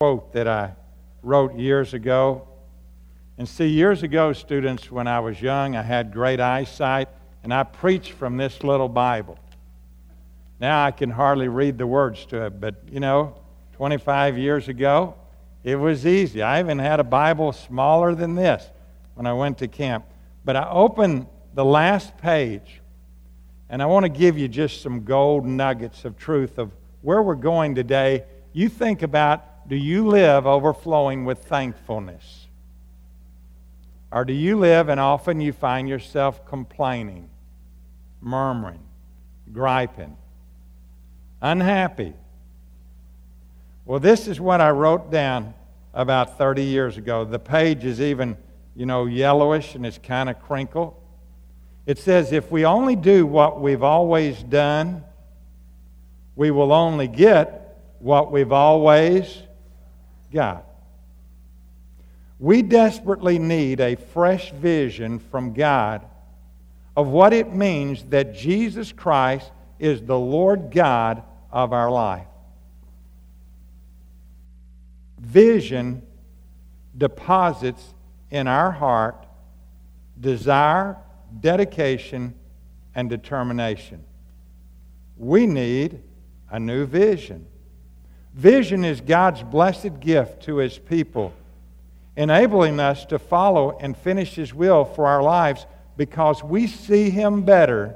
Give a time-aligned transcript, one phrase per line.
[0.00, 0.74] quote that I
[1.22, 2.48] wrote years ago.
[3.38, 7.08] And see, years ago, students, when I was young, I had great eyesight,
[7.44, 9.38] and I preached from this little Bible.
[10.58, 13.40] Now I can hardly read the words to it, but you know,
[13.74, 15.14] 25 years ago,
[15.62, 16.42] it was easy.
[16.42, 18.68] I even had a Bible smaller than this
[19.14, 20.06] when I went to camp.
[20.44, 22.80] But I opened the last page,
[23.70, 26.72] and I want to give you just some gold nuggets of truth of
[27.02, 28.24] where we're going today.
[28.52, 32.46] You think about do you live overflowing with thankfulness?
[34.12, 37.28] Or do you live and often you find yourself complaining,
[38.20, 38.84] murmuring,
[39.52, 40.16] griping,
[41.40, 42.12] unhappy?
[43.84, 45.54] Well, this is what I wrote down
[45.92, 47.24] about 30 years ago.
[47.24, 48.36] The page is even,
[48.76, 50.94] you know, yellowish and it's kind of crinkled.
[51.86, 55.04] It says, if we only do what we've always done,
[56.36, 59.43] we will only get what we've always
[60.34, 60.66] got.
[62.38, 66.04] We desperately need a fresh vision from God
[66.96, 72.26] of what it means that Jesus Christ is the Lord God of our life.
[75.18, 76.02] Vision
[76.96, 77.94] deposits
[78.30, 79.26] in our heart
[80.20, 80.96] desire,
[81.40, 82.34] dedication,
[82.94, 84.04] and determination.
[85.16, 86.00] We need
[86.50, 87.46] a new vision.
[88.34, 91.32] Vision is God's blessed gift to His people,
[92.16, 97.42] enabling us to follow and finish His will for our lives because we see Him
[97.42, 97.94] better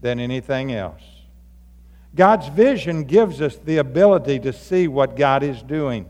[0.00, 1.02] than anything else.
[2.14, 6.08] God's vision gives us the ability to see what God is doing.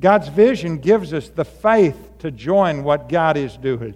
[0.00, 3.94] God's vision gives us the faith to join what God is doing.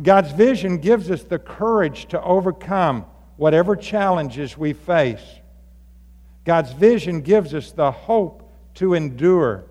[0.00, 3.04] God's vision gives us the courage to overcome
[3.36, 5.22] whatever challenges we face.
[6.50, 9.66] God's vision gives us the hope to endure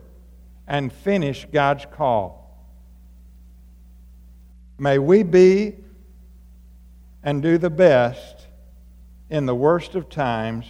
[0.65, 2.57] and finish God's call.
[4.77, 5.75] May we be
[7.21, 8.47] and do the best
[9.29, 10.65] in the worst of times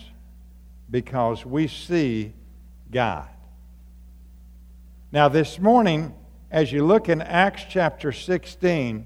[0.90, 2.34] because we see
[2.90, 3.30] God.
[5.12, 6.16] Now, this morning,
[6.50, 9.06] as you look in Acts chapter 16,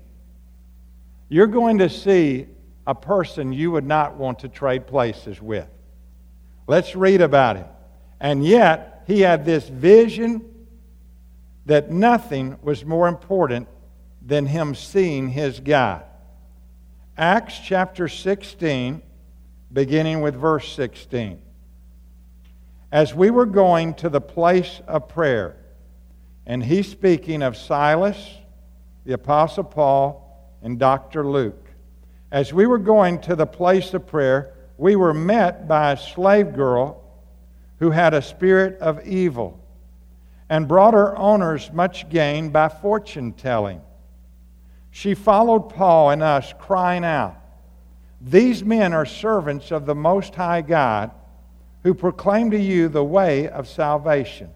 [1.27, 2.47] you're going to see
[2.87, 5.67] a person you would not want to trade places with.
[6.67, 7.67] Let's read about him.
[8.19, 10.49] And yet, he had this vision
[11.65, 13.67] that nothing was more important
[14.25, 16.03] than him seeing his God.
[17.17, 19.01] Acts chapter 16,
[19.71, 21.41] beginning with verse 16.
[22.91, 25.57] As we were going to the place of prayer,
[26.45, 28.37] and he's speaking of Silas,
[29.05, 31.25] the Apostle Paul, and Dr.
[31.25, 31.69] Luke.
[32.31, 36.53] As we were going to the place of prayer, we were met by a slave
[36.53, 37.03] girl
[37.79, 39.59] who had a spirit of evil
[40.49, 43.81] and brought her owners much gain by fortune telling.
[44.91, 47.35] She followed Paul and us, crying out,
[48.21, 51.11] These men are servants of the Most High God
[51.83, 54.49] who proclaim to you the way of salvation.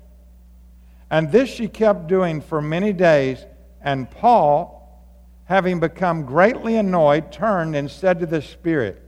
[1.09, 3.45] And this she kept doing for many days,
[3.81, 5.03] and Paul,
[5.45, 9.01] having become greatly annoyed, turned and said to the Spirit,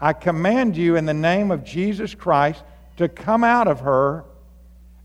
[0.00, 2.62] I command you in the name of Jesus Christ
[2.96, 4.24] to come out of her.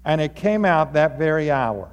[0.06, 1.90] And it came out that very hour.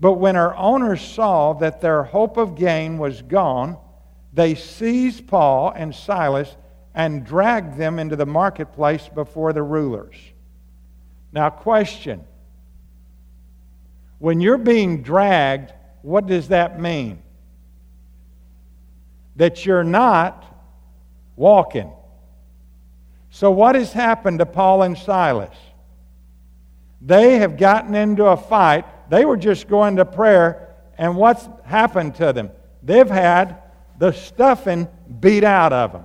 [0.00, 3.76] But when her owners saw that their hope of gain was gone,
[4.32, 6.56] they seized Paul and Silas
[6.94, 10.16] and dragged them into the marketplace before the rulers.
[11.32, 12.24] Now, question
[14.18, 15.72] when you're being dragged,
[16.02, 17.22] what does that mean?
[19.36, 20.53] That you're not
[21.36, 21.92] walking.
[23.30, 25.56] So, what has happened to Paul and Silas?
[27.00, 29.10] They have gotten into a fight.
[29.10, 32.50] They were just going to prayer, and what's happened to them?
[32.82, 33.62] They've had
[33.98, 34.88] the stuffing
[35.20, 36.04] beat out of them.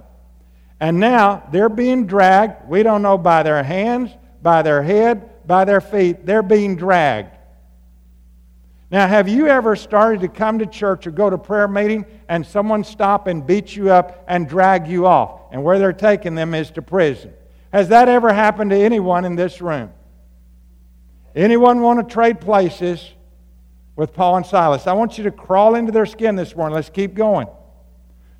[0.79, 2.69] And now they're being dragged.
[2.69, 4.11] We don't know by their hands,
[4.41, 6.25] by their head, by their feet.
[6.25, 7.35] They're being dragged.
[8.91, 12.46] Now, have you ever started to come to church or go to prayer meeting and
[12.46, 15.41] someone stop and beat you up and drag you off?
[15.52, 17.34] And where they're taking them is to prison.
[17.72, 19.91] Has that ever happened to anyone in this room?
[21.36, 23.08] Anyone want to trade places
[23.96, 24.88] with Paul and Silas?
[24.88, 26.74] I want you to crawl into their skin this morning.
[26.74, 27.47] Let's keep going.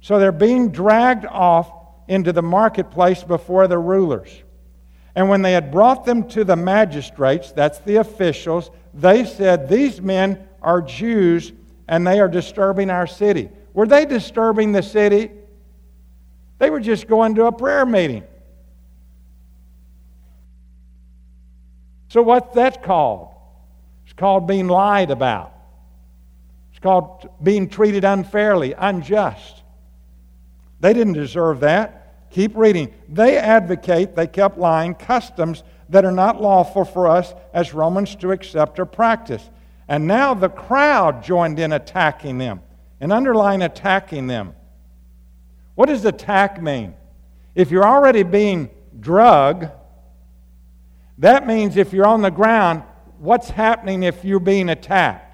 [0.02, 1.72] So they're being dragged off
[2.08, 4.32] into the marketplace before the rulers.
[5.16, 10.02] And when they had brought them to the magistrates, that's the officials, they said, These
[10.02, 11.52] men are Jews
[11.88, 13.50] and they are disturbing our city.
[13.74, 15.32] Were they disturbing the city?
[16.60, 18.24] They were just going to a prayer meeting.
[22.10, 23.30] So, what's that called?
[24.06, 25.54] It's called being lied about.
[26.72, 29.64] It's called being treated unfairly, unjust.
[30.80, 31.99] They didn't deserve that.
[32.32, 32.94] Keep reading.
[33.08, 38.32] They advocate, they kept lying, customs that are not lawful for us as Romans to
[38.32, 39.50] accept or practice.
[39.88, 42.62] And now the crowd joined in attacking them.
[43.02, 44.54] And underline attacking them.
[45.76, 46.94] What does attack mean?
[47.56, 49.72] If you're already being drug,
[51.18, 52.84] that means if you're on the ground,
[53.18, 55.29] what's happening if you're being attacked?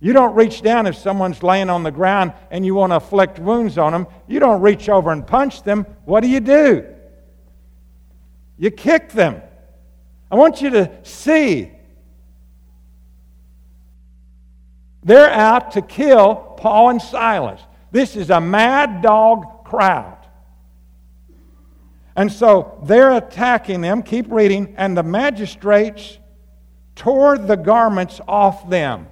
[0.00, 3.38] You don't reach down if someone's laying on the ground and you want to afflict
[3.38, 4.06] wounds on them.
[4.28, 5.86] You don't reach over and punch them.
[6.04, 6.86] What do you do?
[8.58, 9.42] You kick them.
[10.30, 11.72] I want you to see.
[15.02, 17.60] They're out to kill Paul and Silas.
[17.90, 20.14] This is a mad dog crowd.
[22.14, 24.02] And so they're attacking them.
[24.02, 24.74] Keep reading.
[24.76, 26.18] And the magistrates
[26.94, 29.08] tore the garments off them.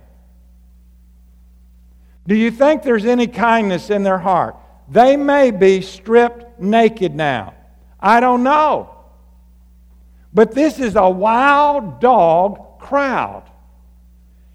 [2.27, 4.57] Do you think there's any kindness in their heart?
[4.89, 7.55] They may be stripped naked now.
[8.01, 8.91] I don't know.
[10.33, 13.45] But this is a wild dog crowd.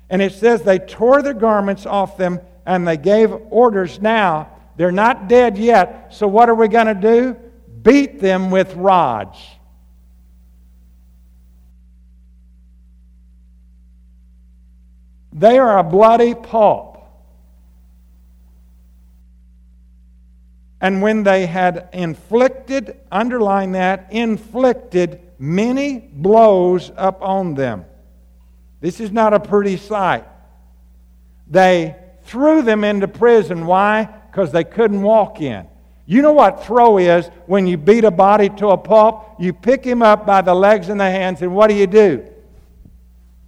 [0.10, 4.50] And it says they tore their garments off them and they gave orders now.
[4.78, 6.14] They're not dead yet.
[6.14, 7.38] So what are we going to do?
[7.82, 9.40] Beat them with rods.
[15.34, 16.91] They are a bloody pulp.
[20.82, 27.86] And when they had inflicted, underline that, inflicted many blows upon them.
[28.80, 30.26] This is not a pretty sight.
[31.48, 33.68] They threw them into prison.
[33.68, 34.06] Why?
[34.32, 35.68] Because they couldn't walk in.
[36.08, 39.36] You know what throw is when you beat a body to a pulp?
[39.40, 42.28] You pick him up by the legs and the hands, and what do you do?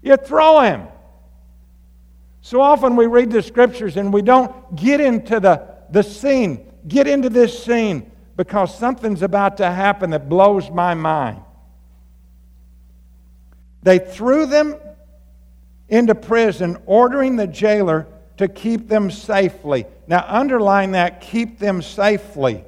[0.03, 0.87] You throw him.
[2.41, 7.07] So often we read the scriptures and we don't get into the, the scene, get
[7.07, 11.41] into this scene because something's about to happen that blows my mind.
[13.83, 14.75] They threw them
[15.89, 18.07] into prison, ordering the jailer
[18.37, 19.85] to keep them safely.
[20.07, 22.63] Now, underline that keep them safely.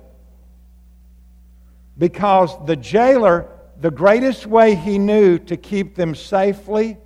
[1.98, 6.98] Because the jailer, the greatest way he knew to keep them safely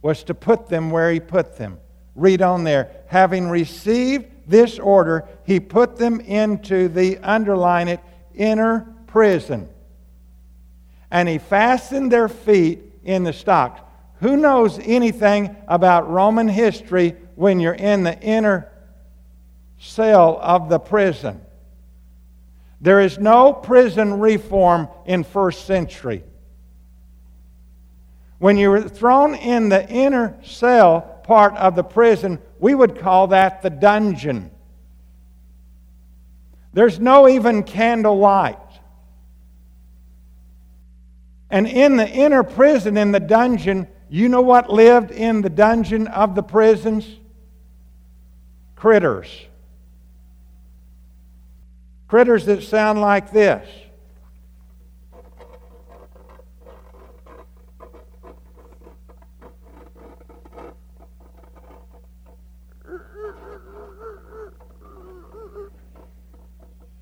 [0.00, 1.78] was to put them where he put them.
[2.14, 2.90] Read on there.
[3.06, 8.00] Having received this order, he put them into the, underline it,
[8.34, 9.68] inner prison.
[11.10, 13.80] And he fastened their feet in the stocks.
[14.20, 18.70] Who knows anything about Roman history when you're in the inner
[19.78, 21.40] cell of the prison?
[22.80, 26.24] There is no prison reform in first century.
[28.38, 33.28] When you were thrown in the inner cell part of the prison, we would call
[33.28, 34.50] that the dungeon.
[36.72, 38.58] There's no even candlelight.
[41.50, 46.06] And in the inner prison, in the dungeon, you know what lived in the dungeon
[46.08, 47.06] of the prisons?
[48.76, 49.28] Critters.
[52.08, 53.68] Critters that sound like this.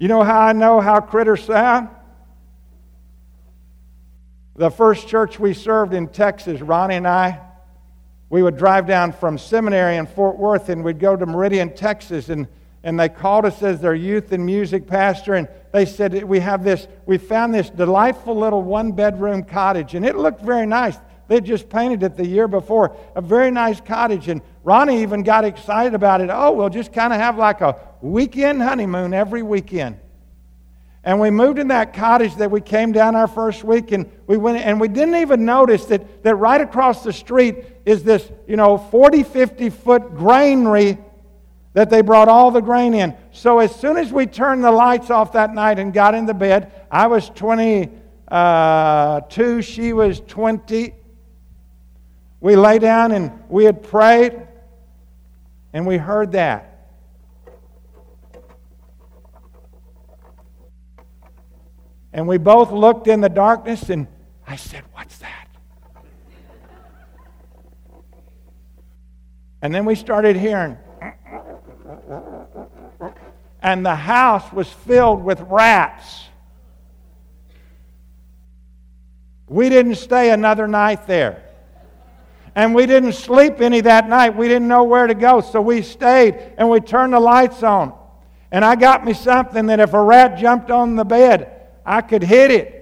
[0.03, 1.89] You know how I know how critters sound?
[4.57, 7.41] The first church we served in Texas, Ronnie and I,
[8.29, 12.31] we would drive down from seminary in Fort Worth and we'd go to Meridian, Texas,
[12.31, 12.49] and,
[12.83, 16.65] and they called us as their youth and music pastor, and they said, We have
[16.65, 20.97] this, we found this delightful little one bedroom cottage, and it looked very nice.
[21.33, 22.95] They just painted it the year before.
[23.17, 24.29] A very nice cottage.
[24.29, 26.29] And Ronnie even got excited about it.
[26.31, 29.99] Oh, we'll just kind of have like a weekend honeymoon every weekend.
[31.03, 34.37] And we moved in that cottage that we came down our first week and we
[34.37, 38.59] went and we didn't even notice that, that right across the street is this, you
[38.59, 40.99] know, 40, 50 foot granary
[41.73, 43.17] that they brought all the grain in.
[43.31, 46.71] So as soon as we turned the lights off that night and got into bed,
[46.91, 47.91] I was 22,
[48.29, 50.97] uh, she was 20.
[52.43, 54.33] We lay down and we had prayed,
[55.73, 56.89] and we heard that.
[62.13, 64.09] And we both looked in the darkness, and
[64.45, 65.47] I said, What's that?
[69.63, 70.77] And then we started hearing,
[73.63, 76.25] and the house was filled with rats.
[79.47, 81.45] We didn't stay another night there.
[82.55, 84.37] And we didn't sleep any that night.
[84.37, 85.41] We didn't know where to go.
[85.41, 87.95] So we stayed and we turned the lights on.
[88.51, 92.23] And I got me something that if a rat jumped on the bed, I could
[92.23, 92.79] hit it.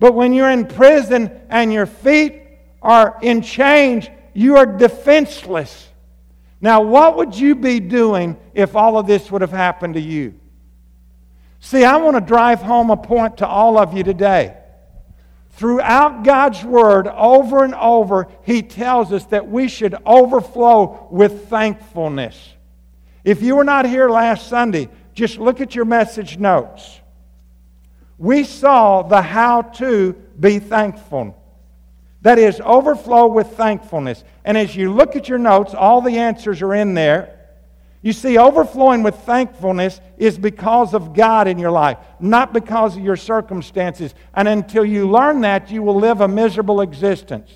[0.00, 2.42] But when you're in prison and your feet
[2.82, 5.88] are in chains, you are defenseless.
[6.60, 10.34] Now, what would you be doing if all of this would have happened to you?
[11.60, 14.56] See, I want to drive home a point to all of you today.
[15.56, 22.54] Throughout God's Word, over and over, He tells us that we should overflow with thankfulness.
[23.22, 27.00] If you were not here last Sunday, just look at your message notes.
[28.18, 31.40] We saw the how to be thankful.
[32.22, 34.24] That is, overflow with thankfulness.
[34.44, 37.43] And as you look at your notes, all the answers are in there.
[38.04, 43.02] You see, overflowing with thankfulness is because of God in your life, not because of
[43.02, 44.14] your circumstances.
[44.34, 47.50] And until you learn that, you will live a miserable existence.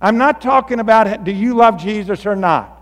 [0.00, 2.80] I'm not talking about do you love Jesus or not.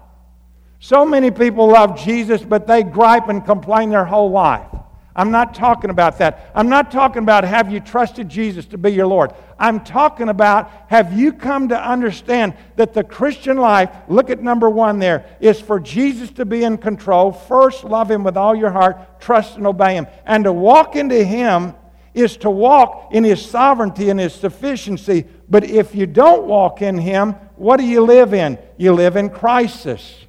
[0.78, 4.68] So many people love Jesus, but they gripe and complain their whole life.
[5.14, 6.50] I'm not talking about that.
[6.54, 9.32] I'm not talking about have you trusted Jesus to be your Lord.
[9.58, 14.70] I'm talking about have you come to understand that the Christian life, look at number
[14.70, 17.32] one there, is for Jesus to be in control.
[17.32, 20.06] First, love Him with all your heart, trust and obey Him.
[20.24, 21.74] And to walk into Him
[22.14, 25.26] is to walk in His sovereignty and His sufficiency.
[25.48, 28.58] But if you don't walk in Him, what do you live in?
[28.76, 30.26] You live in crisis.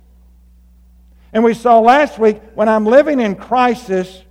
[1.33, 4.23] And we saw last week when I'm living in crisis,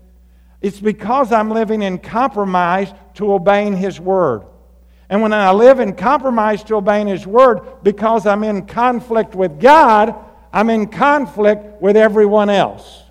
[0.60, 4.44] it's because I'm living in compromise to obeying His Word.
[5.08, 9.58] And when I live in compromise to obeying His Word, because I'm in conflict with
[9.58, 10.14] God,
[10.52, 13.02] I'm in conflict with everyone else.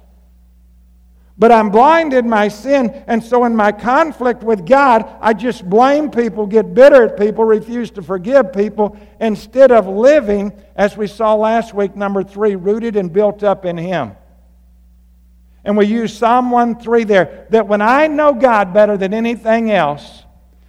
[1.38, 5.68] But I'm blinded in my sin, and so in my conflict with God, I just
[5.70, 11.08] blame people, get bitter at people, refuse to forgive people, instead of living, as we
[11.08, 14.18] saw last week, number three, rooted and built up in Him.
[15.64, 19.72] And we use Psalm 1 3 there that when I know God better than anything
[19.72, 20.24] else,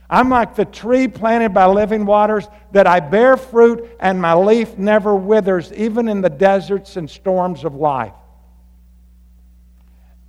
[0.08, 4.76] I'm like the tree planted by living waters, that I bear fruit and my leaf
[4.76, 8.14] never withers, even in the deserts and storms of life.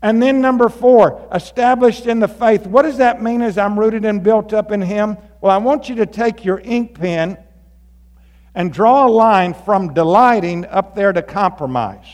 [0.03, 2.65] And then, number four, established in the faith.
[2.65, 5.17] What does that mean as I'm rooted and built up in Him?
[5.41, 7.37] Well, I want you to take your ink pen
[8.53, 12.07] and draw a line from delighting up there to compromise.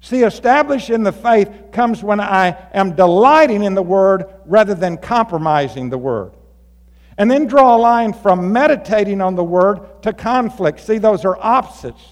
[0.00, 4.96] See, established in the faith comes when I am delighting in the Word rather than
[4.96, 6.32] compromising the Word.
[7.18, 10.80] And then draw a line from meditating on the Word to conflict.
[10.80, 12.02] See, those are opposites.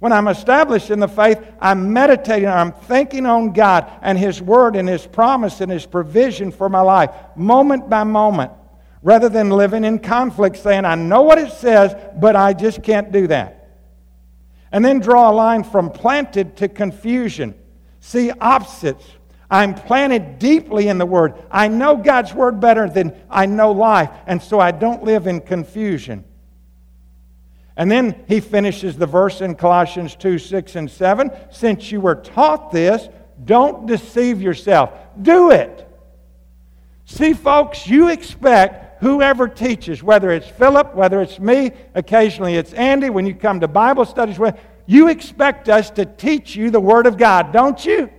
[0.00, 4.74] When I'm established in the faith, I'm meditating, I'm thinking on God and His Word
[4.74, 8.50] and His promise and His provision for my life, moment by moment,
[9.02, 13.12] rather than living in conflict, saying, I know what it says, but I just can't
[13.12, 13.59] do that.
[14.72, 17.54] And then draw a line from planted to confusion.
[18.00, 19.04] See opposites.
[19.50, 21.34] I'm planted deeply in the Word.
[21.50, 25.40] I know God's Word better than I know life, and so I don't live in
[25.40, 26.24] confusion.
[27.76, 31.30] And then he finishes the verse in Colossians 2 6 and 7.
[31.50, 33.08] Since you were taught this,
[33.44, 34.92] don't deceive yourself.
[35.20, 35.88] Do it.
[37.06, 43.10] See, folks, you expect whoever teaches, whether it's Philip, whether it's me, occasionally it's Andy,
[43.10, 44.38] when you come to Bible studies,
[44.86, 48.10] you expect us to teach you the Word of God, don't you?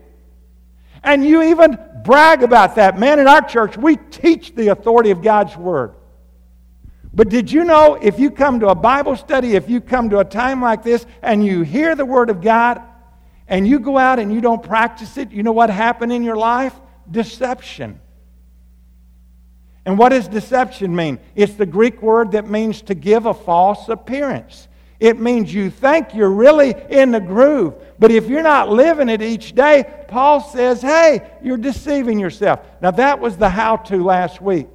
[1.04, 3.00] And you even brag about that.
[3.00, 5.96] Man, in our church, we teach the authority of God's Word.
[7.14, 10.20] But did you know if you come to a Bible study, if you come to
[10.20, 12.82] a time like this and you hear the Word of God
[13.48, 16.38] and you go out and you don't practice it, you know what happened in your
[16.38, 16.74] life?
[17.10, 18.00] Deception.
[19.86, 21.20] And what does deception mean?
[21.36, 24.68] It's the Greek word that means to give a false appearance.
[25.00, 27.74] It means you think you're really in the groove.
[27.98, 32.60] But if you're not living it each day, Paul says, hey, you're deceiving yourself.
[32.82, 34.68] Now, that was the how to last week.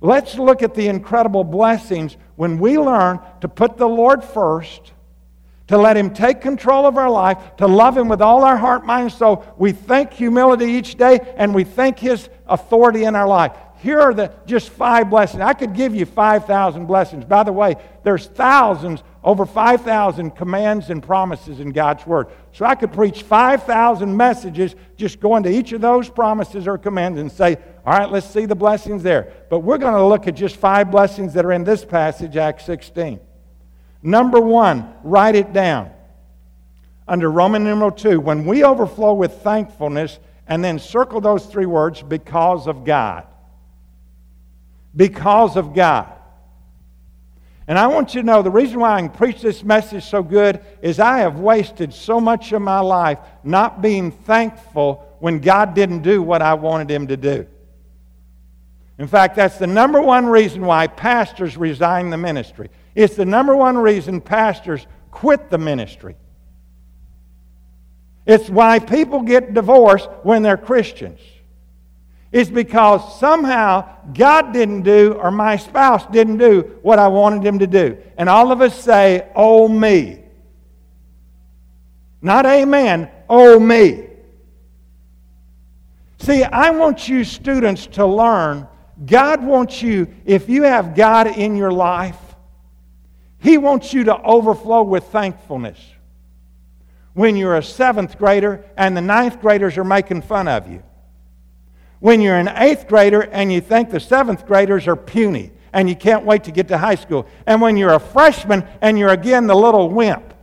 [0.00, 4.92] Let's look at the incredible blessings when we learn to put the Lord first
[5.68, 8.84] to let Him take control of our life, to love Him with all our heart,
[8.84, 9.44] mind, and soul.
[9.56, 13.52] We thank humility each day, and we thank His authority in our life.
[13.78, 15.42] Here are the just five blessings.
[15.42, 17.24] I could give you 5,000 blessings.
[17.24, 22.28] By the way, there's thousands, over 5,000 commands and promises in God's Word.
[22.52, 27.20] So I could preach 5,000 messages, just go into each of those promises or commands
[27.20, 29.32] and say, all right, let's see the blessings there.
[29.50, 32.64] But we're going to look at just five blessings that are in this passage, Acts
[32.64, 33.20] 16.
[34.06, 35.90] Number one, write it down.
[37.08, 42.02] Under Roman numeral 2, when we overflow with thankfulness, and then circle those three words,
[42.02, 43.26] because of God.
[44.94, 46.10] because of God.
[47.66, 50.22] And I want you to know the reason why I can preach this message so
[50.22, 55.74] good is I have wasted so much of my life not being thankful when God
[55.74, 57.46] didn't do what I wanted Him to do.
[58.98, 62.70] In fact, that's the number one reason why pastors resign the ministry.
[62.96, 66.16] It's the number one reason pastors quit the ministry.
[68.24, 71.20] It's why people get divorced when they're Christians
[72.32, 77.60] It's because somehow God didn't do or my spouse didn't do what I wanted him
[77.60, 77.98] to do.
[78.16, 80.22] And all of us say, Oh, me.
[82.22, 84.06] Not amen, oh, me.
[86.18, 88.66] See, I want you students to learn
[89.04, 92.16] God wants you, if you have God in your life,
[93.46, 95.78] He wants you to overflow with thankfulness.
[97.14, 100.82] When you're a seventh grader and the ninth graders are making fun of you
[102.00, 105.96] when you're an eighth grader and you think the seventh graders are puny and you
[105.96, 107.26] can't wait to get to high school.
[107.46, 110.34] And when you're a freshman and you're again the little wimp.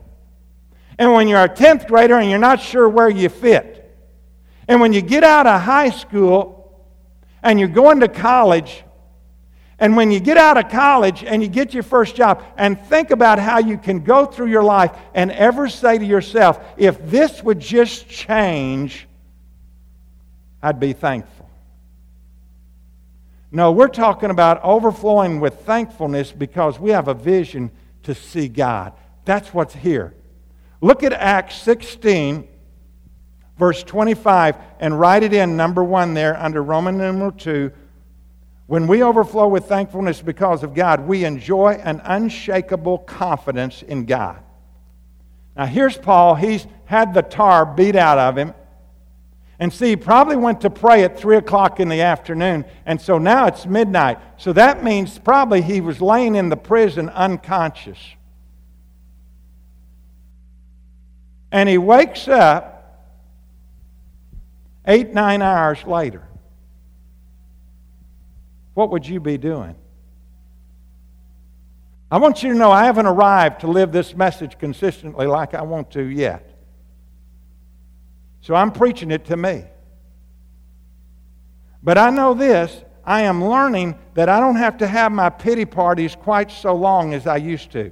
[0.98, 3.98] And when you're a 10th grader and you're not sure where you fit.
[4.68, 6.86] And when you get out of high school
[7.42, 8.84] and you're going to college,
[9.80, 13.12] and when you get out of college and you get your first job, and think
[13.12, 17.44] about how you can go through your life and ever say to yourself, if this
[17.44, 19.08] would just change,
[20.62, 21.50] I'd be thankful.
[23.52, 27.72] No, we're talking about overflowing with thankfulness because we have a vision
[28.04, 28.94] to see God.
[29.26, 30.16] That's what's here.
[30.82, 32.48] Look at Acts 16,
[33.58, 37.72] verse 25, and write it in number one there under Roman numeral 2.
[38.68, 44.42] When we overflow with thankfulness because of God, we enjoy an unshakable confidence in God.
[45.56, 46.36] Now, here's Paul.
[46.36, 48.54] He's had the tar beat out of him.
[49.60, 52.66] And see, he probably went to pray at 3 o'clock in the afternoon.
[52.86, 54.18] And so now it's midnight.
[54.38, 58.00] So that means probably he was laying in the prison unconscious.
[61.52, 62.74] And he wakes up
[64.88, 66.24] eight, nine hours later.
[68.74, 69.76] What would you be doing?
[72.10, 75.64] I want you to know I haven't arrived to live this message consistently like I
[75.64, 76.50] want to yet.
[78.42, 79.64] So I'm preaching it to me.
[81.82, 85.66] But I know this I am learning that I don't have to have my pity
[85.66, 87.92] parties quite so long as I used to.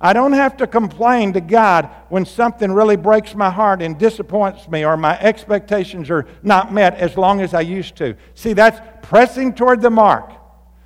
[0.00, 4.68] I don't have to complain to God when something really breaks my heart and disappoints
[4.68, 8.16] me or my expectations are not met as long as I used to.
[8.34, 10.32] See, that's pressing toward the mark.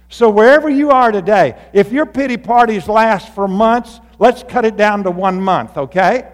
[0.08, 4.76] So, wherever you are today, if your pity parties last for months, let's cut it
[4.76, 6.28] down to one month, okay?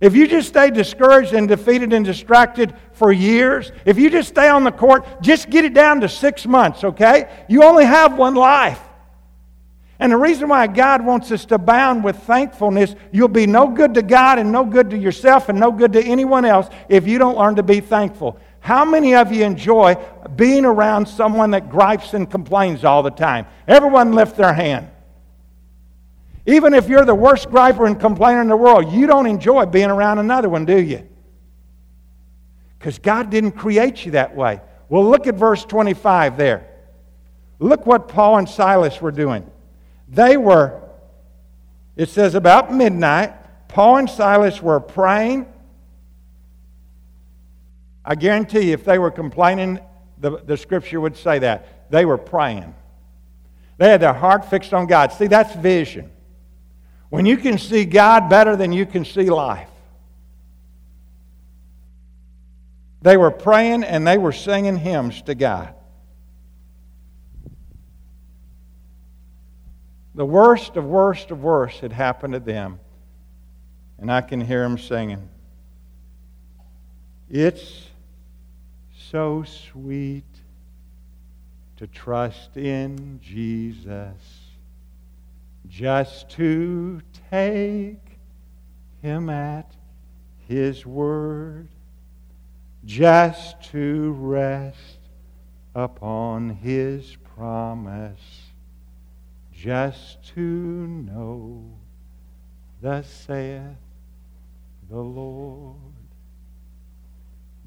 [0.00, 4.48] If you just stay discouraged and defeated and distracted for years, if you just stay
[4.48, 7.28] on the court, just get it down to six months, okay?
[7.48, 8.80] You only have one life.
[9.98, 13.94] And the reason why God wants us to abound with thankfulness, you'll be no good
[13.94, 17.18] to God and no good to yourself and no good to anyone else if you
[17.18, 18.38] don't learn to be thankful.
[18.60, 19.96] How many of you enjoy
[20.34, 23.46] being around someone that gripes and complains all the time?
[23.66, 24.90] Everyone lift their hand.
[26.44, 29.90] Even if you're the worst griper and complainer in the world, you don't enjoy being
[29.90, 31.08] around another one, do you?
[32.78, 34.60] Because God didn't create you that way.
[34.88, 36.68] Well, look at verse 25 there.
[37.58, 39.50] Look what Paul and Silas were doing.
[40.08, 40.80] They were,
[41.96, 43.34] it says about midnight,
[43.68, 45.46] Paul and Silas were praying.
[48.04, 49.80] I guarantee you, if they were complaining,
[50.18, 51.90] the, the scripture would say that.
[51.90, 52.74] They were praying.
[53.78, 55.12] They had their heart fixed on God.
[55.12, 56.10] See, that's vision.
[57.10, 59.68] When you can see God better than you can see life.
[63.02, 65.74] They were praying and they were singing hymns to God.
[70.16, 72.80] The worst of worst of worst had happened to them.
[73.98, 75.28] And I can hear them singing.
[77.30, 77.90] It's
[79.10, 80.24] so sweet
[81.76, 84.16] to trust in Jesus
[85.68, 88.18] just to take
[89.02, 89.70] him at
[90.48, 91.68] his word,
[92.86, 94.98] just to rest
[95.74, 98.45] upon his promise,
[99.56, 101.64] just to know,
[102.80, 103.62] thus saith
[104.90, 105.76] the Lord.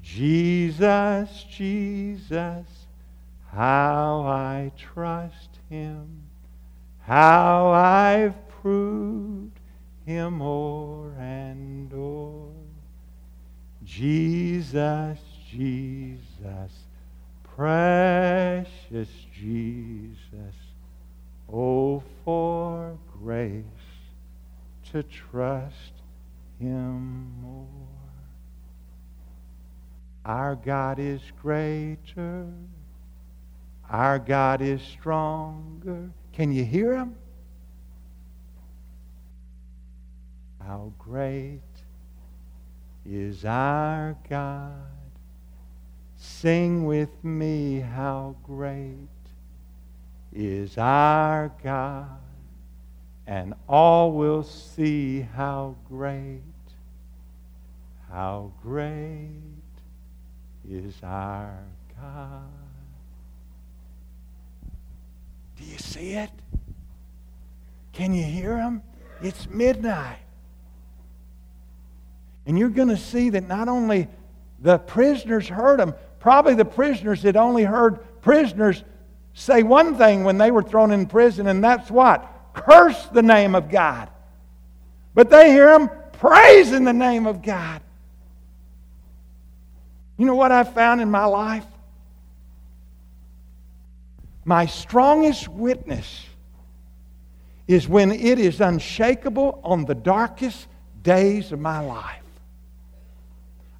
[0.02, 2.66] Jesus, Jesus,
[3.52, 6.30] how I trust him
[7.10, 9.58] how I've proved
[10.06, 12.52] him o'er and o'er.
[13.84, 15.18] Jesus,
[15.50, 16.72] Jesus,
[17.42, 20.19] Precious Jesus,
[21.52, 23.64] oh, for grace
[24.92, 25.92] to trust
[26.58, 27.66] him more.
[30.24, 32.46] Our God is greater.
[33.88, 36.10] Our God is stronger.
[36.32, 37.16] Can you hear him?
[40.60, 41.60] How great
[43.04, 44.74] is our God.
[46.16, 49.08] Sing with me, how great
[50.32, 52.08] is our God.
[53.26, 56.40] And all will see how great,
[58.10, 59.30] how great
[60.68, 61.58] is our
[62.00, 62.42] God.
[65.56, 66.30] Do you see it?
[67.92, 68.82] Can you hear him?
[69.22, 70.18] It's midnight.
[72.46, 74.08] And you're going to see that not only
[74.58, 78.82] the prisoners heard him, probably the prisoners had only heard prisoners
[79.34, 82.26] say one thing when they were thrown in prison, and that's what?
[82.54, 84.08] Curse the name of God.
[85.14, 87.80] But they hear him praise in the name of God.
[90.16, 91.64] You know what I've found in my life?
[94.44, 96.26] My strongest witness
[97.66, 100.66] is when it is unshakable on the darkest
[101.02, 102.19] days of my life.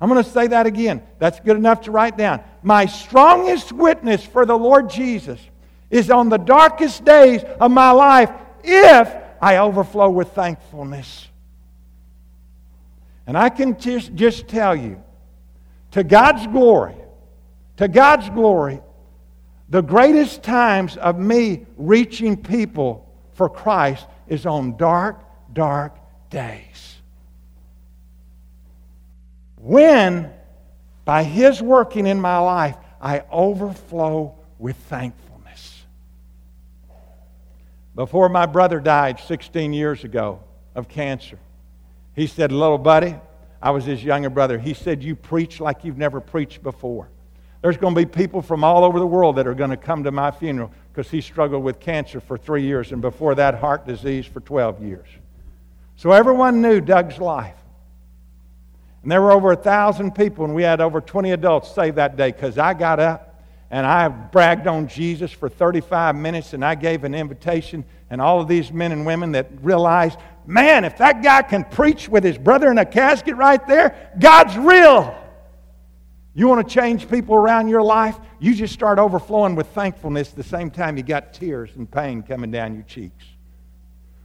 [0.00, 1.02] I'm going to say that again.
[1.18, 2.42] That's good enough to write down.
[2.62, 5.38] My strongest witness for the Lord Jesus
[5.90, 8.30] is on the darkest days of my life
[8.64, 11.28] if I overflow with thankfulness.
[13.26, 15.02] And I can just, just tell you,
[15.90, 16.94] to God's glory,
[17.76, 18.80] to God's glory,
[19.68, 25.96] the greatest times of me reaching people for Christ is on dark, dark
[26.30, 26.99] days
[29.62, 30.32] when,
[31.04, 35.84] by His working in my life, I overflow with thankfulness.
[37.94, 40.40] Before my brother died 16 years ago
[40.74, 41.38] of cancer,
[42.14, 43.16] he said, Little buddy,
[43.62, 44.58] I was his younger brother.
[44.58, 47.08] He said, You preach like you've never preached before.
[47.62, 50.04] There's going to be people from all over the world that are going to come
[50.04, 53.86] to my funeral because he struggled with cancer for three years and before that, heart
[53.86, 55.08] disease for 12 years.
[55.96, 57.59] So everyone knew Doug's life.
[59.02, 62.16] And there were over a thousand people, and we had over 20 adults saved that
[62.16, 66.74] day because I got up and I bragged on Jesus for 35 minutes and I
[66.74, 67.84] gave an invitation.
[68.10, 72.08] And all of these men and women that realized, man, if that guy can preach
[72.08, 75.16] with his brother in a casket right there, God's real.
[76.34, 78.18] You want to change people around your life?
[78.38, 82.50] You just start overflowing with thankfulness the same time you got tears and pain coming
[82.50, 83.24] down your cheeks.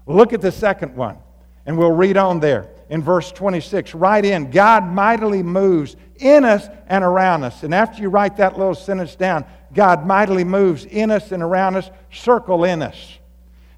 [0.08, 1.18] Look at the second one,
[1.66, 3.95] and we'll read on there in verse 26.
[3.95, 7.63] Write in, God mightily moves in us and around us.
[7.63, 11.76] And after you write that little sentence down, God mightily moves in us and around
[11.76, 13.19] us, circle in us.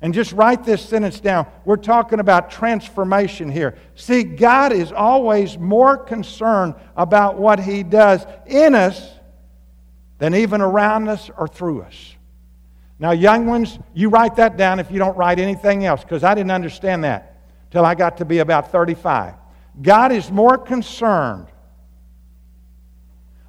[0.02, 1.48] And just write this sentence down.
[1.66, 3.78] We're talking about transformation here.
[3.96, 9.12] See, God is always more concerned about what He does in us
[10.20, 12.16] than even around us or through us.
[13.00, 16.36] Now, young ones, you write that down if you don't write anything else, because I
[16.36, 17.37] didn't understand that
[17.72, 19.34] till I got to be about 35.
[19.82, 21.48] God is more concerned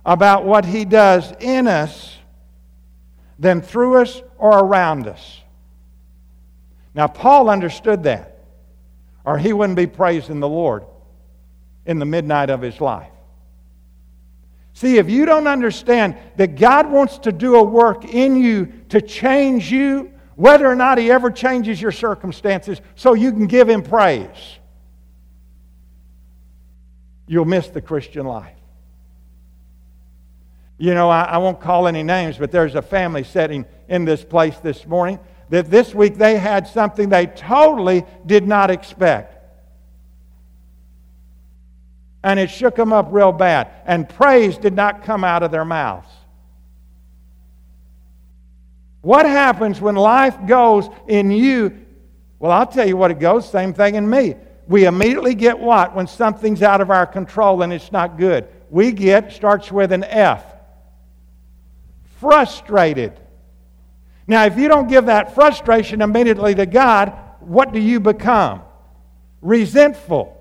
[0.04, 2.18] about what He does in us
[3.38, 5.40] than through us or around us.
[6.94, 8.38] Now, Paul understood that,
[9.24, 10.84] or he wouldn't be praising the Lord
[11.86, 13.12] in the midnight of his life.
[14.72, 19.00] See, if you don't understand that God wants to do a work in you to
[19.00, 23.82] change you whether or not He ever changes your circumstances so you can give Him
[23.82, 24.60] praise,
[27.26, 28.54] you'll miss the Christian life.
[30.78, 34.22] You know, I, I, won't call any names, but there's a family setting in this
[34.24, 39.34] place this morning that this week they had something they totally did not expect.
[42.22, 43.72] And it shook them up real bad.
[43.86, 46.12] And praise did not come out of their mouths.
[49.00, 51.86] What happens when life goes in you?
[52.38, 54.34] Well, I'll tell you what it goes, same thing in me.
[54.66, 55.94] We immediately get what?
[55.94, 58.48] When something's out of our control and it's not good.
[58.70, 60.44] We get, starts with an F.
[62.20, 63.18] Frustrated.
[64.26, 68.62] Now, if you don't give that frustration immediately to God, what do you become?
[69.40, 70.34] Resentful.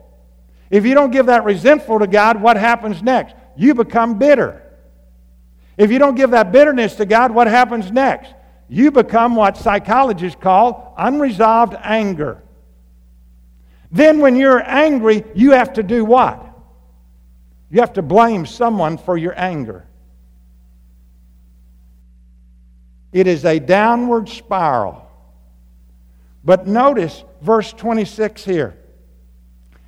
[0.70, 3.34] If you don't give that resentful to God, what happens next?
[3.56, 4.62] You become bitter.
[5.78, 8.34] If you don't give that bitterness to God, what happens next?
[8.69, 12.43] You become what psychologists call unresolved anger.
[13.91, 16.43] Then, when you're angry, you have to do what?
[17.69, 19.86] You have to blame someone for your anger.
[23.13, 25.10] It is a downward spiral.
[26.43, 28.77] But notice verse 26 here.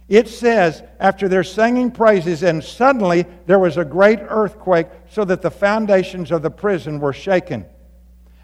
[0.08, 5.42] It says, after they're singing praises, and suddenly there was a great earthquake, so that
[5.42, 7.66] the foundations of the prison were shaken.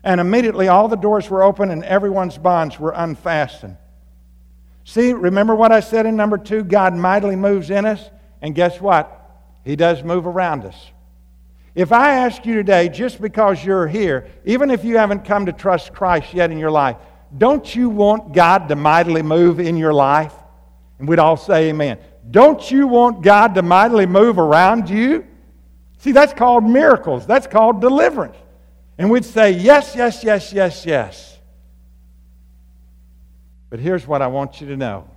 [0.05, 3.75] And immediately all the doors were open and everyone's bonds were unfastened.
[4.83, 6.63] See, remember what I said in number two?
[6.63, 9.11] God mightily moves in us, and guess what?
[9.63, 10.91] He does move around us.
[11.73, 15.51] If I ask you today, just because you're here, even if you haven't come to
[15.51, 16.97] trust Christ yet in your life,
[17.35, 20.33] don't you want God to mightily move in your life?
[20.99, 21.97] And we'd all say amen.
[22.29, 25.25] Don't you want God to mightily move around you?
[25.97, 27.25] See, that's called miracles.
[27.25, 28.37] That's called deliverance.
[28.97, 31.37] And we'd say, yes, yes, yes, yes, yes.
[33.69, 35.09] But here's what I want you to know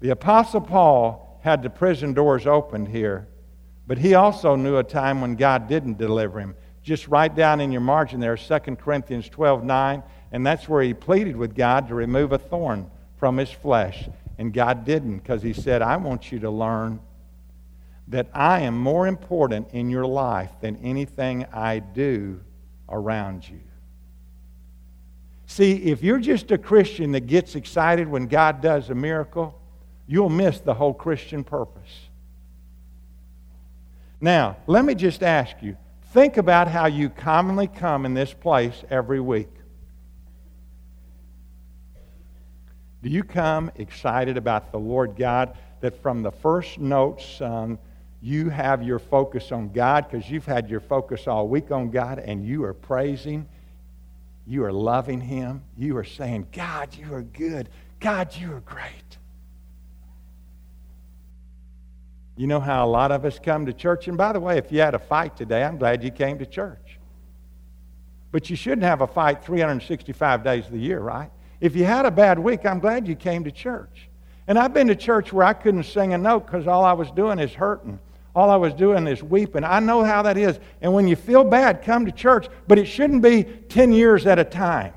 [0.00, 3.28] the Apostle Paul had the prison doors opened here,
[3.86, 6.54] but he also knew a time when God didn't deliver him.
[6.82, 10.94] Just write down in your margin there 2 Corinthians 12 9, and that's where he
[10.94, 14.08] pleaded with God to remove a thorn from his flesh.
[14.38, 17.00] And God didn't because he said, I want you to learn
[18.08, 22.40] that I am more important in your life than anything I do
[22.88, 23.60] around you.
[25.46, 29.60] See, if you're just a Christian that gets excited when God does a miracle,
[30.06, 32.08] you'll miss the whole Christian purpose.
[34.20, 35.76] Now, let me just ask you
[36.12, 39.48] think about how you commonly come in this place every week.
[43.02, 47.78] Do you come excited about the Lord God that from the first note sung,
[48.22, 52.20] you have your focus on God because you've had your focus all week on God
[52.20, 53.48] and you are praising,
[54.46, 59.18] you are loving Him, you are saying, God, you are good, God, you are great.
[62.36, 64.06] You know how a lot of us come to church?
[64.06, 66.46] And by the way, if you had a fight today, I'm glad you came to
[66.46, 66.98] church.
[68.30, 71.30] But you shouldn't have a fight 365 days of the year, right?
[71.60, 74.08] If you had a bad week, I'm glad you came to church.
[74.46, 77.10] And I've been to church where I couldn't sing a note because all I was
[77.10, 77.98] doing is hurting.
[78.34, 79.62] All I was doing is weeping.
[79.62, 80.58] I know how that is.
[80.80, 84.38] And when you feel bad, come to church, but it shouldn't be 10 years at
[84.38, 84.94] a time.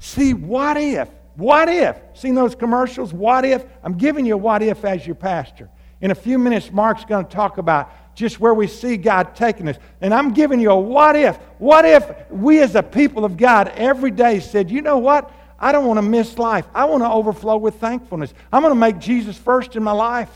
[0.00, 1.08] See, what if?
[1.34, 1.96] What if?
[2.14, 3.12] Seen those commercials?
[3.12, 3.64] What if?
[3.82, 5.68] I'm giving you a what if as your pastor.
[6.00, 9.68] In a few minutes, Mark's going to talk about just where we see God taking
[9.68, 9.76] us.
[10.00, 11.36] And I'm giving you a what if.
[11.58, 15.30] What if we as a people of God every day said, you know what?
[15.58, 16.66] I don't want to miss life.
[16.74, 18.32] I want to overflow with thankfulness.
[18.52, 20.30] I'm going to make Jesus first in my life.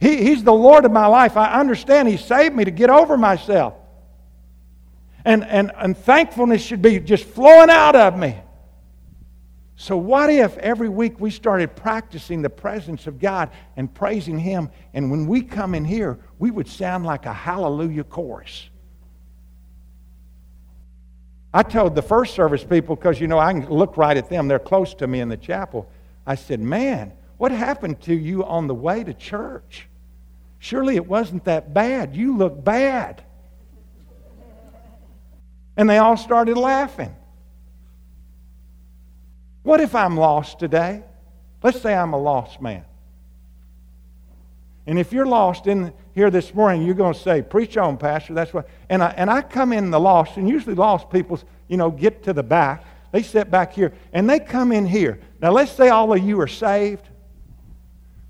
[0.00, 1.36] He, he's the Lord of my life.
[1.36, 3.74] I understand He saved me to get over myself.
[5.24, 8.36] And, and, and thankfulness should be just flowing out of me.
[9.80, 14.70] So, what if every week we started practicing the presence of God and praising Him,
[14.92, 18.70] and when we come in here, we would sound like a hallelujah chorus?
[21.52, 24.48] I told the first service people, because you know, I can look right at them,
[24.48, 25.90] they're close to me in the chapel.
[26.26, 29.88] I said, Man, what happened to you on the way to church?
[30.58, 32.14] Surely it wasn't that bad.
[32.14, 33.22] You look bad.
[35.76, 37.14] And they all started laughing.
[39.62, 41.04] What if I'm lost today?
[41.62, 42.84] Let's say I'm a lost man.
[44.86, 48.34] And if you're lost in here this morning, you're going to say, Preach on, Pastor.
[48.34, 48.68] That's what.
[48.88, 52.24] And I, and I come in the lost, and usually lost people, you know, get
[52.24, 52.84] to the back.
[53.12, 55.20] They sit back here, and they come in here.
[55.40, 57.08] Now, let's say all of you are saved,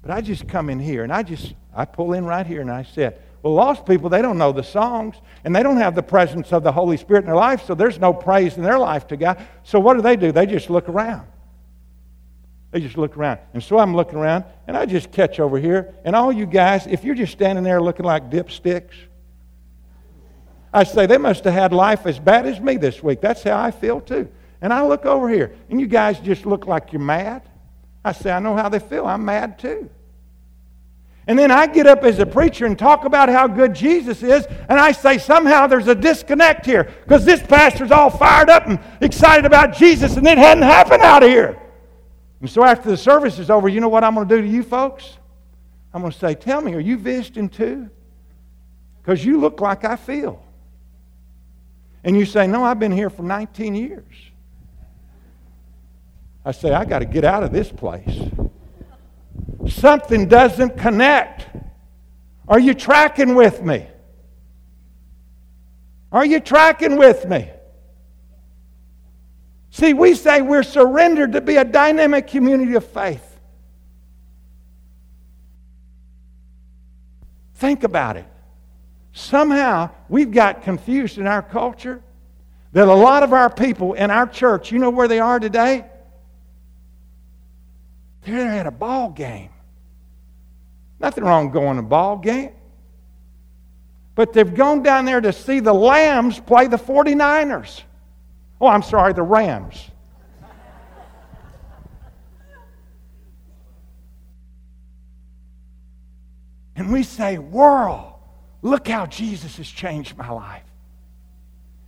[0.02, 2.70] but I just come in here, and I just, I pull in right here, and
[2.70, 6.02] I said, well, lost people, they don't know the songs, and they don't have the
[6.02, 9.06] presence of the Holy Spirit in their life, so there's no praise in their life
[9.08, 9.40] to God.
[9.62, 10.30] So what do they do?
[10.30, 11.26] They just look around.
[12.70, 13.40] They just look around.
[13.54, 16.86] And so I'm looking around, and I just catch over here, and all you guys,
[16.86, 18.94] if you're just standing there looking like dipsticks,
[20.72, 23.22] I say, they must have had life as bad as me this week.
[23.22, 24.28] That's how I feel too.
[24.60, 27.42] And I look over here, and you guys just look like you're mad.
[28.04, 29.06] I say, I know how they feel.
[29.06, 29.88] I'm mad too.
[31.26, 34.46] And then I get up as a preacher and talk about how good Jesus is,
[34.68, 38.78] and I say somehow there's a disconnect here because this pastor's all fired up and
[39.00, 41.58] excited about Jesus, and it hadn't happened out here.
[42.40, 44.48] And so after the service is over, you know what I'm going to do to
[44.48, 45.18] you folks?
[45.92, 47.90] I'm going to say, Tell me, are you visiting too?
[49.02, 50.44] Because you look like I feel.
[52.04, 54.14] And you say, No, I've been here for 19 years.
[56.44, 58.30] I say, I got to get out of this place
[59.70, 61.46] something doesn't connect.
[62.46, 63.86] Are you tracking with me?
[66.10, 67.50] Are you tracking with me?
[69.78, 73.38] See, we say we're surrendered to be a dynamic community of faith.
[77.54, 78.26] Think about it.
[79.12, 82.02] Somehow, we've got confused in our culture
[82.72, 85.86] that a lot of our people in our church, you know where they are today?
[88.22, 89.50] They're at a ball game.
[90.98, 92.50] Nothing wrong going to a ball game.
[94.16, 97.82] But they've gone down there to see the Lambs play the 49ers.
[98.60, 99.90] Oh, I'm sorry, the Rams.
[106.74, 108.14] and we say, World,
[108.62, 110.62] look how Jesus has changed my life.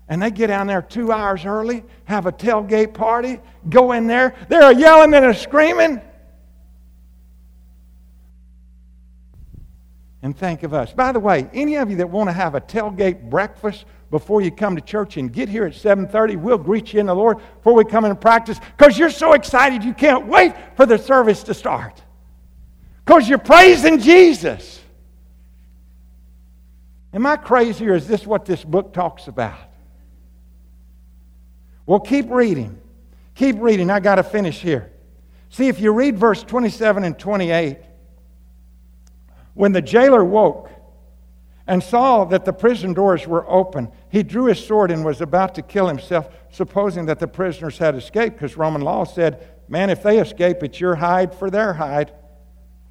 [0.09, 4.35] And they get down there two hours early, have a tailgate party, go in there.
[4.49, 6.01] They're yelling and screaming.
[10.23, 10.93] and think of us.
[10.93, 14.51] By the way, any of you that want to have a tailgate breakfast before you
[14.51, 17.75] come to church and get here at 7:30, we'll greet you in the Lord before
[17.75, 21.43] we come in and practice because you're so excited you can't wait for the service
[21.45, 22.03] to start.
[23.05, 24.81] Because you're praising Jesus.
[27.13, 29.59] Am I crazy or is this what this book talks about?
[31.87, 32.81] Well, keep reading.
[33.35, 33.91] Keep reading.
[33.91, 34.93] I got to finish here.
[35.49, 37.79] See, if you read verse 27 and 28,
[39.55, 40.71] when the jailer woke
[41.71, 45.55] and saw that the prison doors were open, he drew his sword and was about
[45.55, 50.03] to kill himself, supposing that the prisoners had escaped, because Roman law said, Man, if
[50.03, 52.13] they escape, it's your hide for their hide.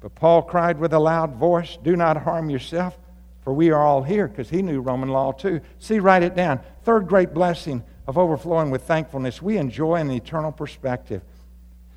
[0.00, 2.98] But Paul cried with a loud voice, Do not harm yourself,
[3.44, 5.60] for we are all here, because he knew Roman law too.
[5.78, 6.60] See, write it down.
[6.82, 11.20] Third great blessing of overflowing with thankfulness we enjoy an eternal perspective.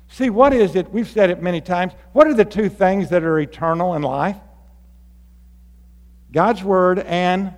[0.08, 0.92] See, what is it?
[0.92, 1.94] We've said it many times.
[2.12, 4.36] What are the two things that are eternal in life?
[6.34, 7.54] God's Word and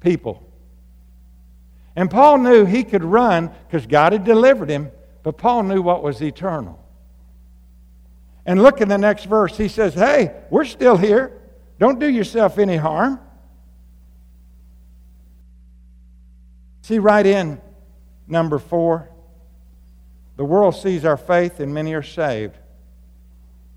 [0.00, 0.46] people.
[1.96, 6.02] And Paul knew he could run because God had delivered him, but Paul knew what
[6.02, 6.78] was eternal.
[8.46, 9.56] And look in the next verse.
[9.56, 11.32] He says, Hey, we're still here.
[11.78, 13.18] Don't do yourself any harm.
[16.82, 17.60] See, right in
[18.26, 19.10] number four
[20.36, 22.56] the world sees our faith and many are saved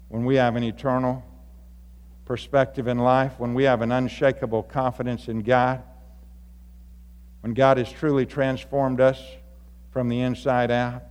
[0.09, 1.23] when we have an eternal
[2.31, 5.83] perspective in life, when we have an unshakable confidence in God,
[7.41, 9.21] when God has truly transformed us
[9.91, 11.03] from the inside out,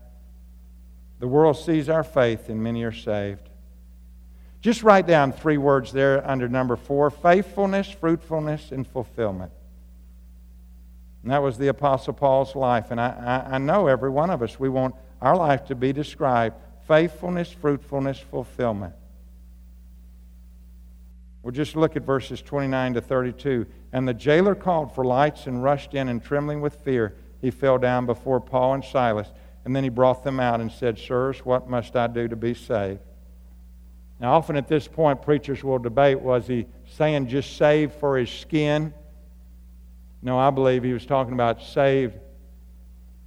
[1.19, 3.51] the world sees our faith and many are saved.
[4.63, 9.53] Just write down three words there under number four faithfulness, fruitfulness, and fulfillment.
[11.23, 12.91] And that was the Apostle Paul's life.
[12.91, 15.93] And I, I, I know every one of us, we want our life to be
[15.93, 16.57] described
[16.89, 18.95] faithfulness, fruitfulness, fulfillment.
[21.43, 23.67] We'll just look at verses 29 to 32.
[23.93, 27.79] And the jailer called for lights and rushed in, and trembling with fear, he fell
[27.79, 29.29] down before Paul and Silas.
[29.65, 32.55] And then he brought them out and said, Sirs, what must I do to be
[32.55, 33.01] saved?
[34.19, 38.29] Now, often at this point, preachers will debate was he saying just saved for his
[38.29, 38.93] skin?
[40.23, 42.19] No, I believe he was talking about saved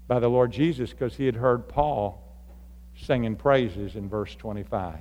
[0.07, 2.19] by the Lord Jesus because he had heard Paul
[2.95, 4.99] singing praises in verse 25.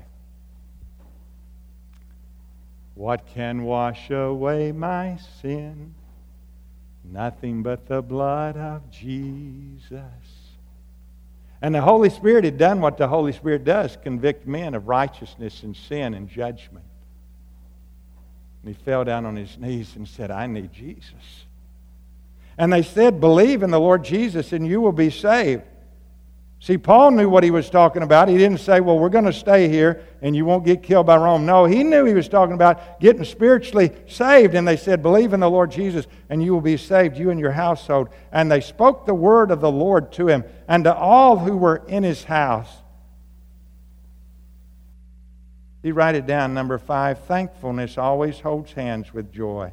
[3.02, 5.92] What can wash away my sin?
[7.02, 9.98] Nothing but the blood of Jesus.
[11.60, 15.64] And the Holy Spirit had done what the Holy Spirit does convict men of righteousness
[15.64, 16.84] and sin and judgment.
[18.62, 21.46] And he fell down on his knees and said, I need Jesus.
[22.56, 25.64] And they said, Believe in the Lord Jesus and you will be saved.
[26.62, 28.28] See, Paul knew what he was talking about.
[28.28, 31.16] He didn't say, Well, we're going to stay here and you won't get killed by
[31.16, 31.44] Rome.
[31.44, 34.54] No, he knew he was talking about getting spiritually saved.
[34.54, 37.40] And they said, Believe in the Lord Jesus and you will be saved, you and
[37.40, 38.10] your household.
[38.30, 41.82] And they spoke the word of the Lord to him and to all who were
[41.88, 42.70] in his house.
[45.82, 49.72] He write it down, number five thankfulness always holds hands with joy.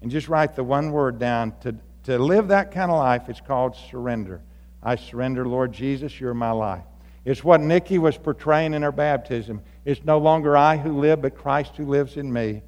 [0.00, 1.54] And just write the one word down.
[1.62, 4.42] To, to live that kind of life, it's called surrender.
[4.82, 6.82] I surrender, Lord Jesus, you're my life.
[7.24, 9.62] It's what Nikki was portraying in her baptism.
[9.84, 12.62] It's no longer I who live, but Christ who lives in me.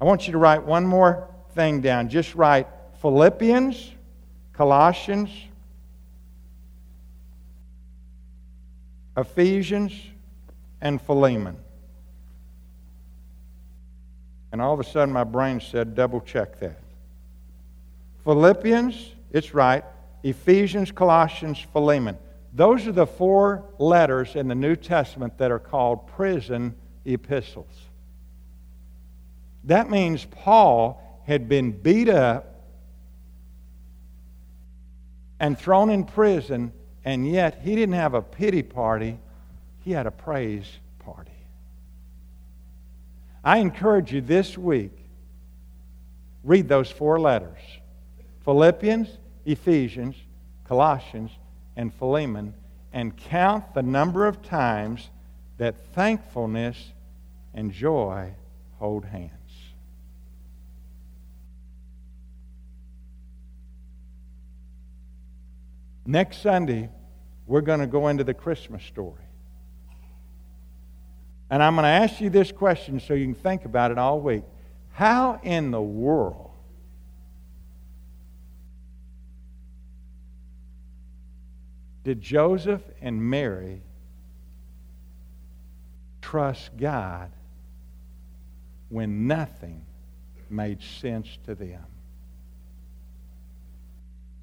[0.00, 2.08] I want you to write one more thing down.
[2.08, 2.68] Just write
[3.02, 3.92] Philippians,
[4.54, 5.30] Colossians,
[9.14, 9.92] Ephesians,
[10.80, 11.58] and Philemon.
[14.52, 16.80] And all of a sudden, my brain said, double check that.
[18.24, 19.84] Philippians, it's right.
[20.22, 22.18] Ephesians, Colossians, Philemon.
[22.52, 27.74] Those are the four letters in the New Testament that are called prison epistles.
[29.64, 32.62] That means Paul had been beat up
[35.38, 36.72] and thrown in prison,
[37.04, 39.18] and yet he didn't have a pity party,
[39.84, 40.66] he had a praise
[40.98, 41.30] party.
[43.42, 44.92] I encourage you this week,
[46.44, 47.58] read those four letters
[48.44, 49.08] Philippians,
[49.44, 50.16] Ephesians,
[50.64, 51.30] Colossians,
[51.76, 52.54] and Philemon,
[52.92, 55.10] and count the number of times
[55.58, 56.92] that thankfulness
[57.54, 58.32] and joy
[58.78, 59.30] hold hands.
[66.06, 66.88] Next Sunday,
[67.46, 69.22] we're going to go into the Christmas story.
[71.50, 74.20] And I'm going to ask you this question so you can think about it all
[74.20, 74.44] week.
[74.92, 76.49] How in the world
[82.04, 83.82] did Joseph and Mary
[86.22, 87.30] trust God
[88.88, 89.84] when nothing
[90.48, 91.84] made sense to them?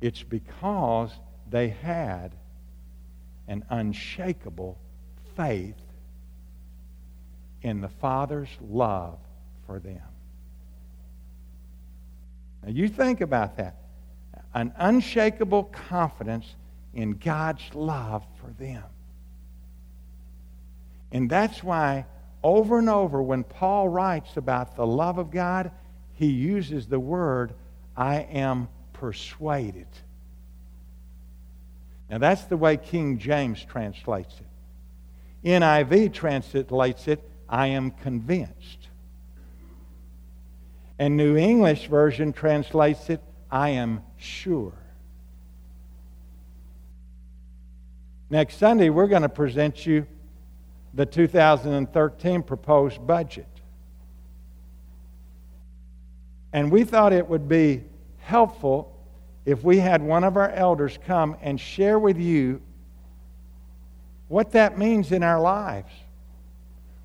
[0.02, 1.12] It's because
[1.50, 2.36] they had
[3.48, 4.78] an unshakable
[5.36, 5.76] faith
[7.64, 9.18] in the Father's love
[9.66, 10.02] for them.
[12.64, 13.76] Now, you think about that.
[14.54, 16.56] An unshakable confidence
[16.98, 18.84] in God's love for them.
[21.12, 22.08] And that's why,
[22.44, 25.72] over and over, when Paul writes about the love of God,
[26.14, 27.54] he uses the word,
[27.96, 29.88] I am persuaded.
[32.10, 35.48] Now, that's the way King James translates it.
[35.48, 38.88] NIV translates it, I am convinced.
[40.98, 43.22] And New English Version translates it,
[43.52, 44.74] I am sure.
[48.30, 50.06] Next Sunday, we're going to present you
[50.94, 53.48] the 2013 proposed budget.
[56.52, 57.84] And we thought it would be
[58.20, 58.94] helpful
[59.46, 62.62] if we had one of our elders come and share with you
[64.28, 65.94] what that means in our lives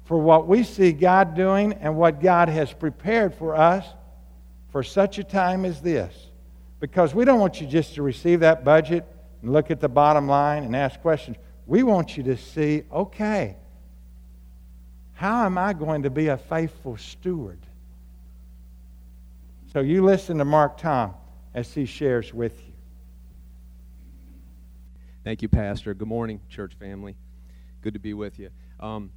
[0.04, 3.86] for what we see God doing and what God has prepared for us
[4.70, 6.12] for such a time as this.
[6.80, 9.06] Because we don't want you just to receive that budget
[9.42, 11.36] and look at the bottom line and ask questions.
[11.66, 13.56] We want you to see, okay,
[15.14, 17.58] how am I going to be a faithful steward?
[19.72, 21.14] So you listen to Mark Tom
[21.54, 22.72] as he shares with you.
[25.24, 25.94] Thank you, Pastor.
[25.94, 27.16] Good morning, church family.
[27.80, 28.50] Good to be with you.
[28.80, 29.10] Um,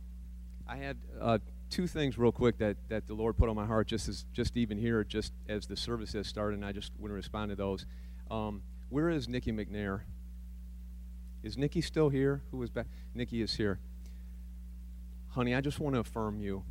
[0.68, 3.88] I had uh, two things real quick that, that the Lord put on my heart
[3.88, 7.10] just as just even here, just as the service has started, and I just want
[7.10, 7.86] to respond to those.
[8.30, 10.02] Um, where is Nikki McNair?
[11.46, 12.42] Is Nikki still here?
[12.50, 12.88] Who is back?
[13.14, 13.80] Nikki is here.
[15.28, 16.64] Honey, I just want to affirm you.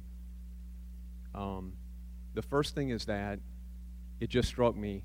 [1.32, 1.74] Um,
[2.34, 3.38] the first thing is that
[4.18, 5.04] it just struck me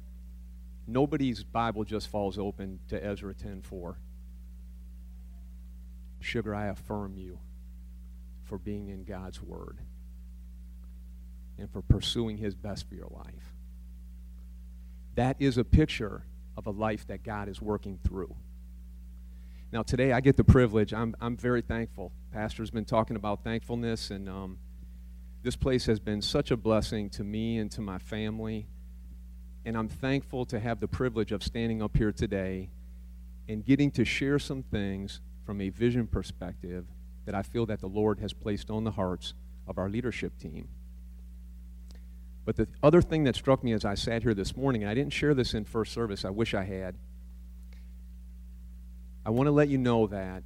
[0.88, 3.98] nobody's Bible just falls open to Ezra 10:4.
[6.20, 7.38] Sugar, I affirm you
[8.46, 9.78] for being in God's Word
[11.60, 13.54] and for pursuing His best for your life.
[15.14, 16.24] That is a picture
[16.58, 18.36] of a life that God is working through.
[19.72, 20.94] Now, today I get the privilege.
[20.94, 22.12] I'm, I'm very thankful.
[22.32, 24.58] Pastor's been talking about thankfulness, and um,
[25.44, 28.68] this place has been such a blessing to me and to my family.
[29.66, 32.72] And I'm thankful to have the privilege of standing up here today
[33.48, 36.86] and getting to share some things from a vision perspective
[37.26, 39.36] that I feel that the Lord has placed on the hearts
[39.68, 40.68] of our leadership team.
[42.44, 44.96] But the other thing that struck me as I sat here this morning, and I
[44.96, 46.96] didn't share this in first service, I wish I had.
[49.30, 50.42] I want to let you know that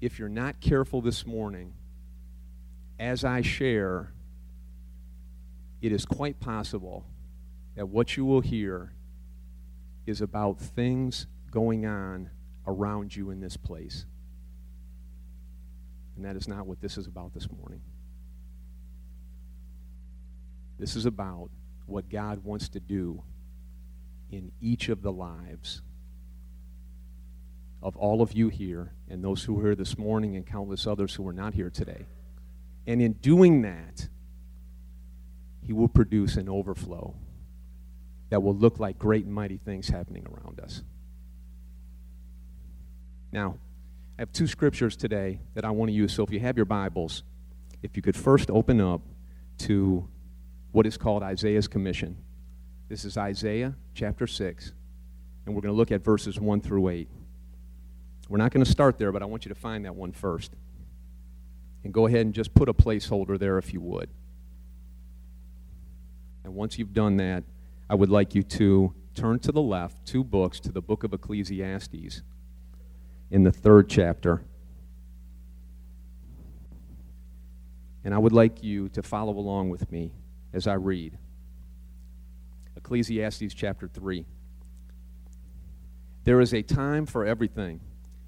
[0.00, 1.72] if you're not careful this morning,
[3.00, 4.12] as I share,
[5.82, 7.04] it is quite possible
[7.74, 8.92] that what you will hear
[10.06, 12.30] is about things going on
[12.64, 14.06] around you in this place.
[16.14, 17.82] And that is not what this is about this morning.
[20.78, 21.50] This is about
[21.86, 23.24] what God wants to do
[24.30, 25.82] in each of the lives
[27.82, 31.14] of all of you here and those who are here this morning and countless others
[31.14, 32.06] who are not here today.
[32.86, 34.08] And in doing that,
[35.62, 37.14] He will produce an overflow
[38.30, 40.82] that will look like great and mighty things happening around us.
[43.32, 43.58] Now,
[44.18, 46.12] I have two scriptures today that I want to use.
[46.12, 47.22] So if you have your Bibles,
[47.82, 49.02] if you could first open up
[49.58, 50.08] to
[50.76, 52.18] what is called Isaiah's Commission.
[52.88, 54.72] This is Isaiah chapter 6,
[55.46, 57.08] and we're going to look at verses 1 through 8.
[58.28, 60.52] We're not going to start there, but I want you to find that one first.
[61.84, 64.10] And go ahead and just put a placeholder there if you would.
[66.44, 67.44] And once you've done that,
[67.88, 71.12] I would like you to turn to the left two books to the book of
[71.12, 72.22] Ecclesiastes
[73.30, 74.42] in the third chapter.
[78.04, 80.12] And I would like you to follow along with me
[80.52, 81.18] as I read.
[82.76, 84.24] Ecclesiastes chapter 3.
[86.24, 87.80] There is a time for everything,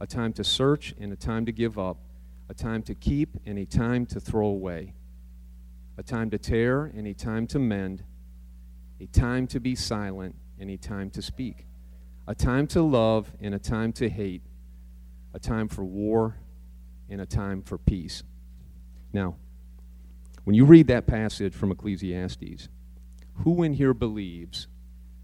[0.00, 1.98] a time to search and a time to give up,
[2.48, 4.94] a time to keep and a time to throw away,
[5.96, 8.04] a time to tear and a time to mend,
[9.00, 11.66] a time to be silent and a time to speak,
[12.26, 14.42] a time to love and a time to hate,
[15.34, 16.36] a time for war
[17.08, 18.22] and a time for peace.
[19.12, 19.36] Now,
[20.44, 22.68] when you read that passage from Ecclesiastes,
[23.44, 24.66] who in here believes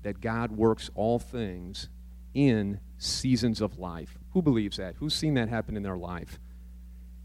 [0.03, 1.89] that God works all things
[2.35, 4.19] in seasons of life?
[4.33, 4.97] Who believes that?
[4.99, 6.41] Who's seen that happen in their life?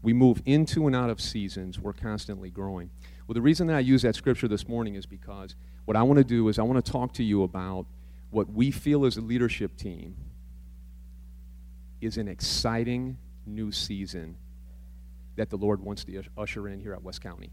[0.02, 1.78] We move into and out of seasons.
[1.78, 2.90] We're constantly growing.
[3.26, 5.54] Well, the reason that I use that scripture this morning is because
[5.84, 7.86] what I want to do is I want to talk to you about
[8.30, 10.16] what we feel as a leadership team
[12.00, 14.36] is an exciting new season
[15.36, 17.50] that the Lord wants to usher in here at West County.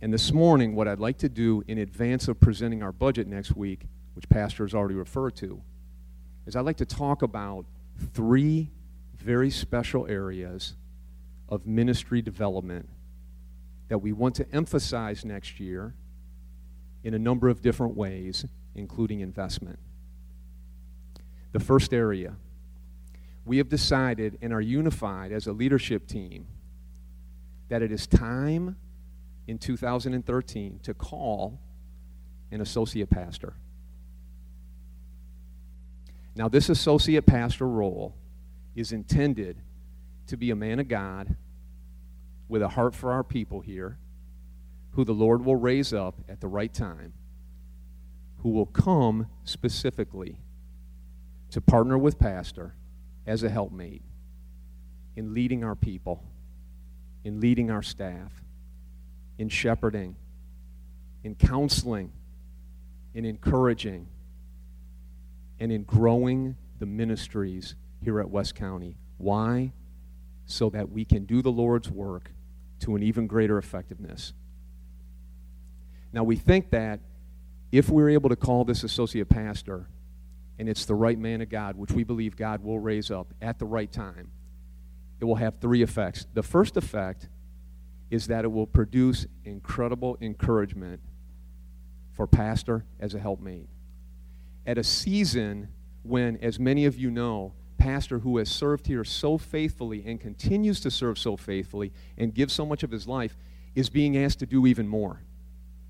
[0.00, 3.56] And this morning, what I'd like to do in advance of presenting our budget next
[3.56, 5.60] week, which Pastor has already referred to,
[6.48, 7.66] is I'd like to talk about
[8.14, 8.70] three
[9.18, 10.74] very special areas
[11.50, 12.88] of ministry development
[13.88, 15.94] that we want to emphasize next year
[17.04, 19.78] in a number of different ways, including investment.
[21.52, 22.34] The first area,
[23.44, 26.46] we have decided and are unified as a leadership team
[27.68, 28.76] that it is time
[29.46, 31.58] in 2013 to call
[32.50, 33.52] an associate pastor.
[36.38, 38.14] Now, this associate pastor role
[38.76, 39.60] is intended
[40.28, 41.34] to be a man of God
[42.48, 43.98] with a heart for our people here,
[44.92, 47.12] who the Lord will raise up at the right time,
[48.38, 50.38] who will come specifically
[51.50, 52.76] to partner with Pastor
[53.26, 54.02] as a helpmate
[55.16, 56.22] in leading our people,
[57.24, 58.32] in leading our staff
[59.38, 60.16] in shepherding,
[61.22, 62.12] in counseling,
[63.14, 64.08] in encouraging,
[65.60, 68.96] and in growing the ministries here at West County.
[69.16, 69.72] Why?
[70.46, 72.30] So that we can do the Lord's work
[72.80, 74.32] to an even greater effectiveness.
[76.12, 77.00] Now, we think that
[77.70, 79.88] if we're able to call this associate pastor
[80.58, 83.58] and it's the right man of God, which we believe God will raise up at
[83.58, 84.30] the right time,
[85.20, 86.26] it will have three effects.
[86.32, 87.28] The first effect
[88.10, 91.00] is that it will produce incredible encouragement
[92.12, 93.68] for pastor as a helpmate.
[94.66, 95.68] At a season
[96.02, 100.80] when, as many of you know, pastor who has served here so faithfully and continues
[100.80, 103.36] to serve so faithfully and give so much of his life
[103.74, 105.22] is being asked to do even more.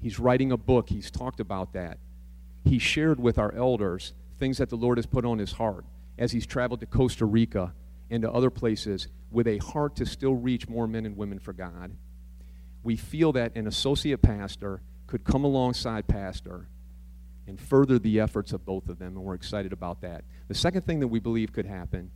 [0.00, 1.98] He's writing a book, he's talked about that.
[2.64, 5.84] He shared with our elders things that the Lord has put on his heart
[6.18, 7.72] as he's traveled to Costa Rica
[8.10, 11.52] and to other places with a heart to still reach more men and women for
[11.52, 11.92] God
[12.82, 16.68] we feel that an associate pastor could come alongside pastor
[17.48, 20.22] and further the efforts of both of them, and we're excited about that.
[20.48, 22.10] The second thing that we believe could happen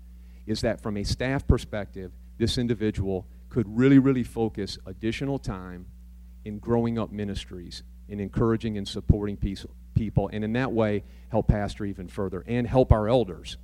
[0.47, 5.87] is that from a staff perspective, this individual could really, really focus additional time
[6.45, 11.87] in growing up ministries, in encouraging and supporting people, and in that way help pastor
[11.87, 13.57] even further and help our elders.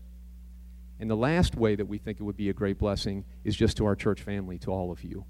[1.00, 3.76] And the last way that we think it would be a great blessing is just
[3.76, 5.26] to our church family, to all of you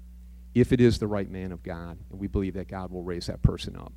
[0.55, 3.27] if it is the right man of God, and we believe that God will raise
[3.27, 3.93] that person up.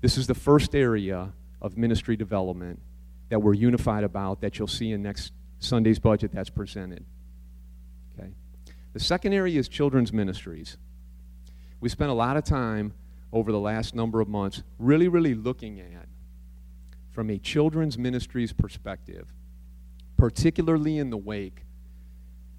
[0.00, 2.80] This is the first area of ministry development
[3.28, 7.04] that we're unified about that you'll see in next Sunday's budget that's presented.
[8.18, 8.30] Okay.
[8.92, 10.76] The second area is children's ministries.
[11.80, 12.92] We spent a lot of time
[13.32, 16.08] over the last number of months really, really looking at,
[17.10, 19.32] from a children's ministries perspective,
[20.16, 21.64] particularly in the wake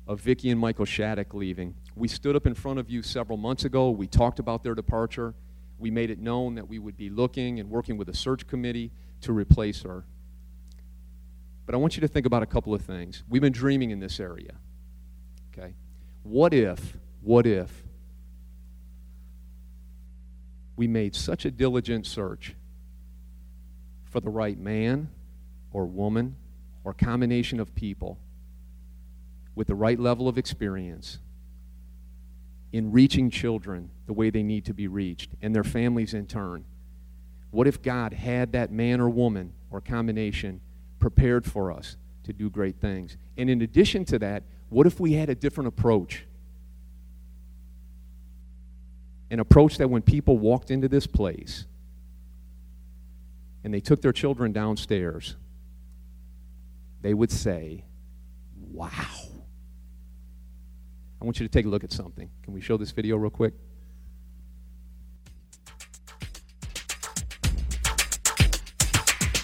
[0.08, 1.76] of Vicki and Michael Shattuck leaving.
[1.96, 3.90] We stood up in front of you several months ago.
[3.92, 5.36] We talked about their departure.
[5.82, 8.92] We made it known that we would be looking and working with a search committee
[9.22, 10.06] to replace her.
[11.66, 13.24] But I want you to think about a couple of things.
[13.28, 14.54] We've been dreaming in this area.
[15.52, 15.74] Okay?
[16.24, 17.84] What if, what if
[20.76, 22.56] we made such a diligent search
[24.06, 25.10] for the right man
[25.74, 26.36] or woman
[26.84, 28.20] or combination of people
[29.56, 31.18] with the right level of experience
[32.72, 36.66] in reaching children the way they need to be reached and their families in turn?
[37.52, 40.62] What if God had that man or woman or combination
[41.00, 43.18] prepared for us to do great things?
[43.38, 46.26] And in addition to that, what if we had a different approach?
[49.30, 51.66] An approach that when people walked into this place
[53.64, 55.36] and they took their children downstairs,
[57.02, 57.84] they would say,
[58.72, 59.31] Wow.
[61.22, 62.28] I want you to take a look at something.
[62.42, 63.54] Can we show this video real quick?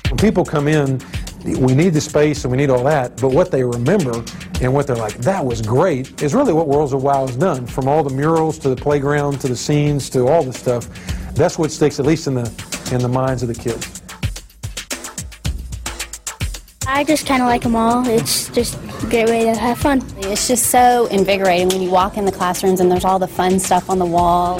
[0.09, 0.99] When people come in,
[1.45, 4.23] we need the space and we need all that, but what they remember
[4.59, 7.67] and what they're like, that was great, is really what Worlds of Wow has done.
[7.67, 10.89] From all the murals to the playground to the scenes to all the stuff,
[11.35, 13.96] that's what sticks, at least in the, in the minds of the kids.
[16.89, 18.07] I just kind of like them all.
[18.07, 20.01] It's just a great way to have fun.
[20.19, 23.59] It's just so invigorating when you walk in the classrooms and there's all the fun
[23.59, 24.57] stuff on the wall.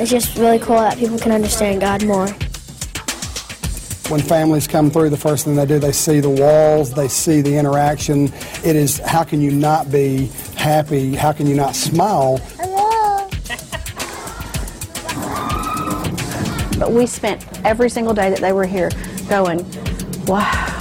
[0.00, 2.26] It's just really cool that people can understand God more.
[4.10, 7.40] When families come through, the first thing they do, they see the walls, they see
[7.40, 8.32] the interaction.
[8.64, 10.26] It is how can you not be
[10.56, 11.14] happy?
[11.14, 12.38] How can you not smile?
[12.56, 13.28] Hello.
[16.80, 18.90] But we spent every single day that they were here
[19.28, 19.64] going,
[20.26, 20.74] wow.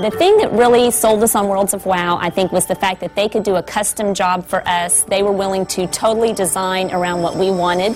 [0.00, 3.00] The thing that really sold us on Worlds of Wow, I think, was the fact
[3.02, 5.02] that they could do a custom job for us.
[5.02, 7.90] They were willing to totally design around what we wanted.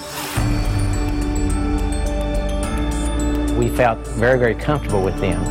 [3.57, 5.43] We felt very, very comfortable with them.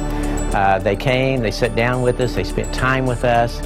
[0.54, 3.60] Uh, they came, they sat down with us, they spent time with us.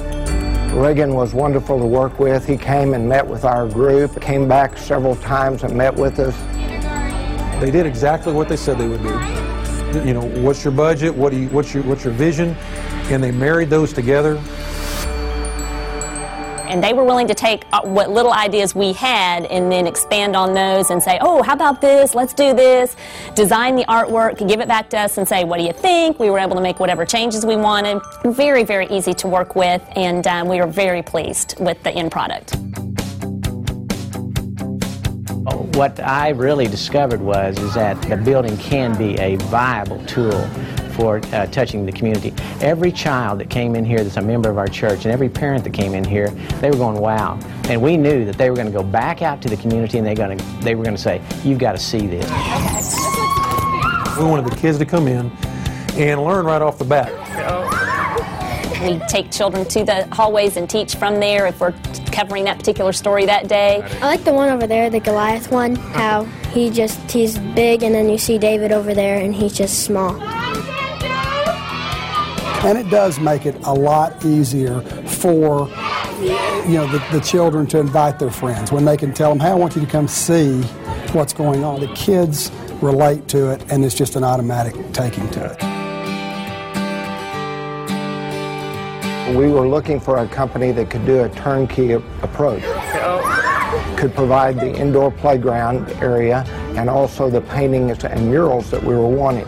[0.78, 2.46] Reagan was wonderful to work with.
[2.46, 6.36] He came and met with our group, came back several times and met with us.
[7.60, 9.08] They did exactly what they said they would do.
[10.06, 11.12] You know, what's your budget?
[11.12, 12.54] What do you, what's your what's your vision?
[13.10, 14.40] And they married those together.
[16.68, 20.36] And they were willing to take uh, what little ideas we had and then expand
[20.36, 22.14] on those and say, oh, how about this?
[22.14, 22.94] Let's do this.
[23.34, 26.18] Design the artwork, give it back to us and say, what do you think?
[26.18, 28.02] We were able to make whatever changes we wanted.
[28.22, 32.12] Very, very easy to work with, and um, we were very pleased with the end
[32.12, 32.54] product.
[35.74, 40.46] What I really discovered was is that the building can be a viable tool
[40.98, 42.34] for uh, touching the community.
[42.60, 45.62] Every child that came in here that's a member of our church and every parent
[45.62, 46.30] that came in here,
[46.60, 47.38] they were going, wow.
[47.68, 50.06] And we knew that they were going to go back out to the community and
[50.06, 52.28] they, going to, they were going to say, you've got to see this.
[54.18, 55.30] We wanted the kids to come in
[55.92, 57.12] and learn right off the bat.
[58.82, 61.74] We take children to the hallways and teach from there if we're
[62.10, 63.82] covering that particular story that day.
[64.00, 67.94] I like the one over there, the Goliath one, how he just, he's big and
[67.94, 70.18] then you see David over there and he's just small.
[72.64, 75.68] And it does make it a lot easier for
[76.20, 79.50] you know the, the children to invite their friends when they can tell them, hey,
[79.50, 80.62] I want you to come see
[81.12, 81.80] what's going on.
[81.80, 82.50] The kids
[82.82, 85.78] relate to it and it's just an automatic taking to it.
[89.36, 92.62] We were looking for a company that could do a turnkey approach.
[93.98, 96.44] Could provide the indoor playground area
[96.76, 99.44] and also the paintings and murals that we were wanting.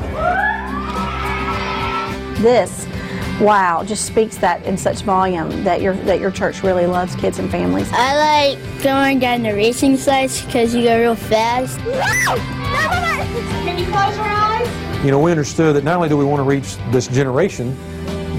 [2.43, 2.87] This,
[3.41, 7.39] wow, just speaks that in such volume that your that your church really loves kids
[7.39, 7.89] and families.
[7.93, 11.79] I like going down the racing slides because you go real fast.
[11.79, 15.05] Can you close your eyes?
[15.05, 17.77] You know, we understood that not only do we want to reach this generation,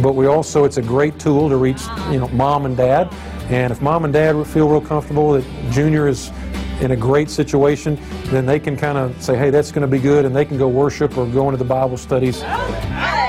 [0.02, 1.82] but we also it's a great tool to reach
[2.12, 3.12] you know mom and dad.
[3.50, 6.32] And if mom and dad feel real comfortable that Junior is
[6.80, 10.00] in a great situation, then they can kind of say, hey, that's going to be
[10.00, 12.42] good, and they can go worship or go into the Bible studies.
[12.44, 13.21] Oh,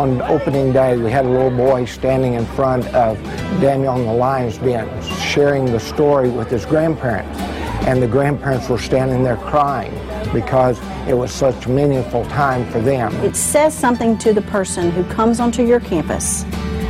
[0.00, 3.22] On opening day, we had a little boy standing in front of
[3.60, 7.38] Daniel in the lion's den, sharing the story with his grandparents.
[7.86, 9.92] And the grandparents were standing there crying
[10.32, 13.14] because it was such a meaningful time for them.
[13.16, 16.44] It says something to the person who comes onto your campus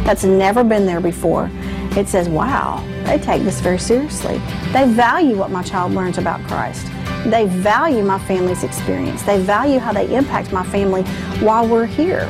[0.04, 1.50] that's never been there before.
[1.96, 4.38] It says, wow, they take this very seriously.
[4.72, 6.86] They value what my child learns about Christ.
[7.26, 9.24] They value my family's experience.
[9.24, 11.02] They value how they impact my family
[11.42, 12.28] while we're here.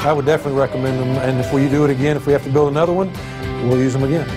[0.00, 1.08] I would definitely recommend them.
[1.16, 3.12] And if we do it again, if we have to build another one,
[3.68, 4.28] we'll use them again.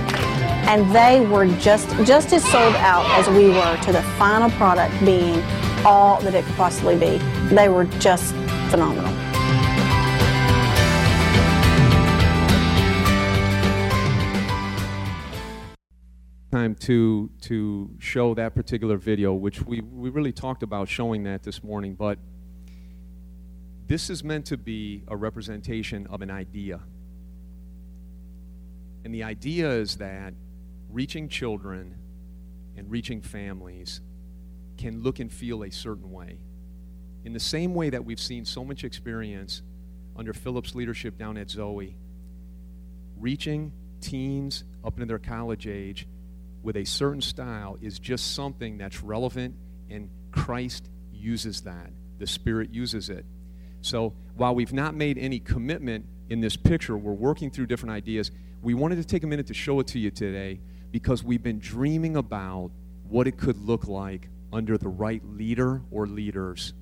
[0.67, 4.99] And they were just just as sold out as we were to the final product
[5.05, 5.41] being
[5.85, 7.17] all that it could possibly be.
[7.53, 8.33] They were just
[8.69, 9.11] phenomenal.
[16.51, 21.43] time to to show that particular video, which we, we really talked about showing that
[21.43, 22.19] this morning, but
[23.91, 26.79] this is meant to be a representation of an idea.
[29.03, 30.33] And the idea is that
[30.89, 31.97] reaching children
[32.77, 33.99] and reaching families
[34.77, 36.37] can look and feel a certain way.
[37.25, 39.61] In the same way that we've seen so much experience
[40.15, 41.97] under Philip's leadership down at Zoe,
[43.17, 46.07] reaching teens up into their college age
[46.63, 49.53] with a certain style is just something that's relevant,
[49.89, 51.91] and Christ uses that.
[52.19, 53.25] The Spirit uses it.
[53.81, 58.31] So while we've not made any commitment in this picture, we're working through different ideas.
[58.61, 60.59] We wanted to take a minute to show it to you today
[60.91, 62.71] because we've been dreaming about
[63.09, 66.73] what it could look like under the right leader or leaders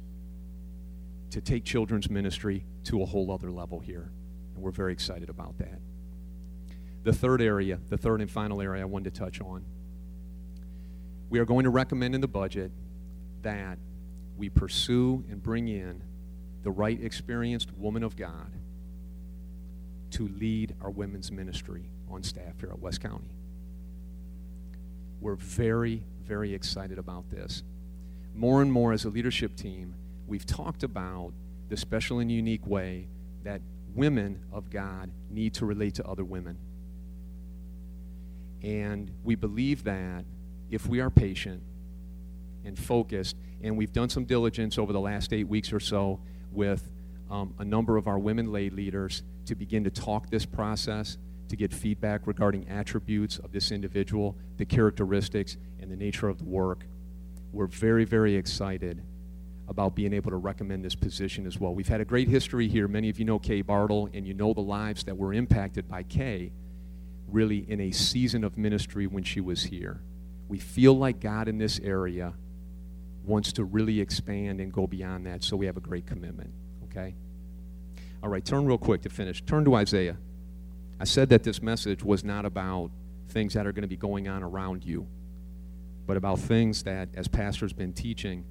[1.32, 4.12] to take children's ministry to a whole other level here.
[4.56, 5.80] And we're very excited about that.
[7.04, 9.64] The third area, the third and final area I wanted to touch on.
[11.30, 12.72] We are going to recommend in the budget
[13.44, 13.78] that
[14.38, 16.02] we pursue and bring in
[16.70, 18.52] the right experienced woman of God
[20.12, 23.32] to lead our women's ministry on staff here at West County.
[25.20, 27.64] We're very, very excited about this.
[28.36, 29.96] More and more as a leadership team,
[30.28, 31.34] we've talked about
[31.70, 33.08] the special and unique way
[33.44, 33.62] that
[33.96, 36.60] women of God need to relate to other women.
[38.62, 40.24] And we believe that
[40.70, 41.64] if we are patient
[42.64, 46.20] and focused, and we've done some diligence over the last eight weeks or so
[46.52, 46.90] with
[47.30, 51.18] um, a number of our women lay leaders to begin to talk this process,
[51.50, 56.46] to get feedback regarding attributes of this individual, the characteristics, and the nature of the
[56.46, 56.86] work.
[57.52, 59.02] We're very, very excited
[59.68, 61.74] about being able to recommend this position as well.
[61.74, 62.88] We've had a great history here.
[62.88, 66.04] Many of you know Kay Bartle, and you know the lives that were impacted by
[66.04, 66.52] Kay
[67.28, 70.02] really in a season of ministry when she was here.
[70.48, 72.34] We feel like God in this area
[73.30, 76.52] wants to really expand and go beyond that, so we have a great commitment,
[76.86, 77.16] okay?
[78.22, 79.42] All right, turn real quick to finish.
[79.46, 80.18] Turn to Isaiah.
[81.00, 82.92] I said that this message was not about
[83.30, 85.08] things that are going to be going on around you,
[86.06, 88.44] but about things that, as pastor's been teaching,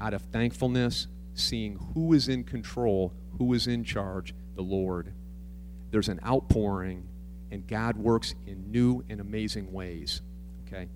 [0.00, 5.12] out of thankfulness, seeing who is in control, who is in charge, the Lord.
[5.90, 7.08] There's an outpouring
[7.50, 10.22] and God works in new and amazing ways.
[10.66, 10.88] Okay?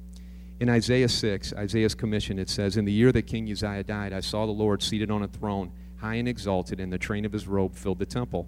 [0.61, 4.20] In Isaiah 6, Isaiah's commission, it says, In the year that King Uzziah died, I
[4.20, 7.48] saw the Lord seated on a throne, high and exalted, and the train of his
[7.48, 8.46] robe filled the temple.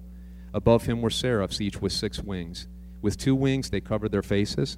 [0.53, 2.67] Above him were seraphs, each with six wings.
[3.01, 4.77] With two wings they covered their faces,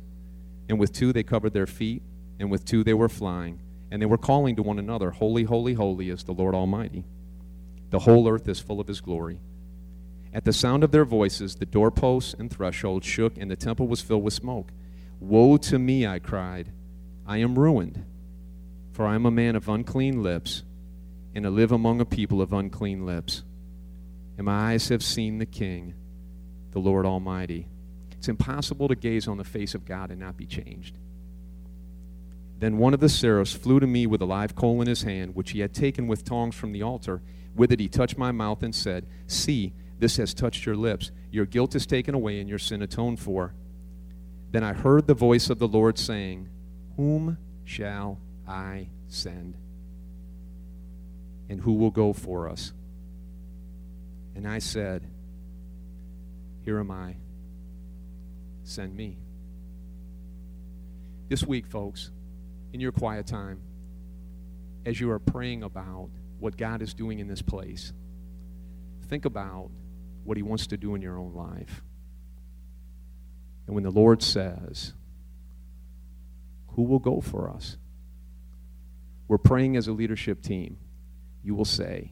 [0.70, 2.04] and with two they covered their feet,
[2.40, 3.60] and with two they were flying.
[3.92, 7.04] And they were calling to one another, Holy, holy, holy is the Lord Almighty.
[7.90, 9.40] The whole earth is full of his glory.
[10.34, 14.02] At the sound of their voices, the doorposts and thresholds shook, and the temple was
[14.02, 14.72] filled with smoke.
[15.20, 16.72] Woe to me, I cried.
[17.28, 18.06] I am ruined,
[18.92, 20.64] for I am a man of unclean lips,
[21.34, 23.44] and I live among a people of unclean lips.
[24.38, 25.96] And my eyes have seen the King,
[26.72, 27.68] the Lord Almighty.
[28.12, 30.98] It's impossible to gaze on the face of God and not be changed.
[32.60, 35.36] Then one of the seraphs flew to me with a live coal in his hand,
[35.36, 37.22] which he had taken with tongs from the altar.
[37.56, 41.12] With it he touched my mouth and said, See, this has touched your lips.
[41.32, 43.54] Your guilt is taken away and your sin atoned for.
[44.52, 46.50] Then I heard the voice of the Lord saying,
[46.98, 49.56] Whom shall I send?
[51.50, 52.74] And who will go for us?
[54.36, 55.04] And I said,
[56.64, 57.16] Here am I.
[58.64, 59.18] Send me.
[61.30, 62.12] This week, folks,
[62.74, 63.62] in your quiet time,
[64.86, 67.94] as you are praying about what God is doing in this place,
[69.08, 69.70] think about
[70.24, 71.84] what He wants to do in your own life.
[73.68, 74.94] And when the Lord says,
[76.76, 77.78] Who will go for us?
[79.28, 80.78] We're praying as a leadership team.
[81.44, 82.12] You will say,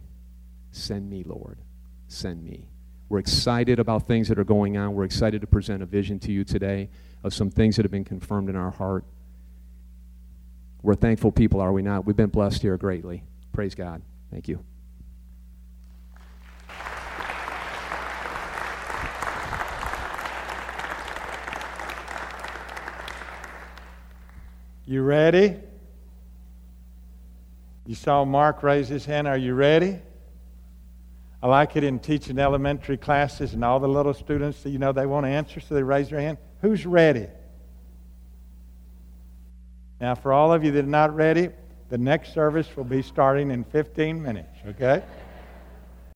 [0.71, 1.59] Send me, Lord.
[2.07, 2.69] Send me.
[3.09, 4.93] We're excited about things that are going on.
[4.93, 6.89] We're excited to present a vision to you today
[7.23, 9.05] of some things that have been confirmed in our heart.
[10.81, 12.05] We're thankful people, are we not?
[12.05, 13.23] We've been blessed here greatly.
[13.51, 14.01] Praise God.
[14.31, 14.63] Thank you.
[24.85, 25.57] You ready?
[27.85, 29.27] You saw Mark raise his hand.
[29.27, 29.99] Are you ready?
[31.41, 35.05] I like it in teaching elementary classes and all the little students, you know, they
[35.05, 36.37] want to answer, so they raise their hand.
[36.61, 37.27] Who's ready?
[39.99, 41.49] Now, for all of you that are not ready,
[41.89, 45.03] the next service will be starting in 15 minutes, okay?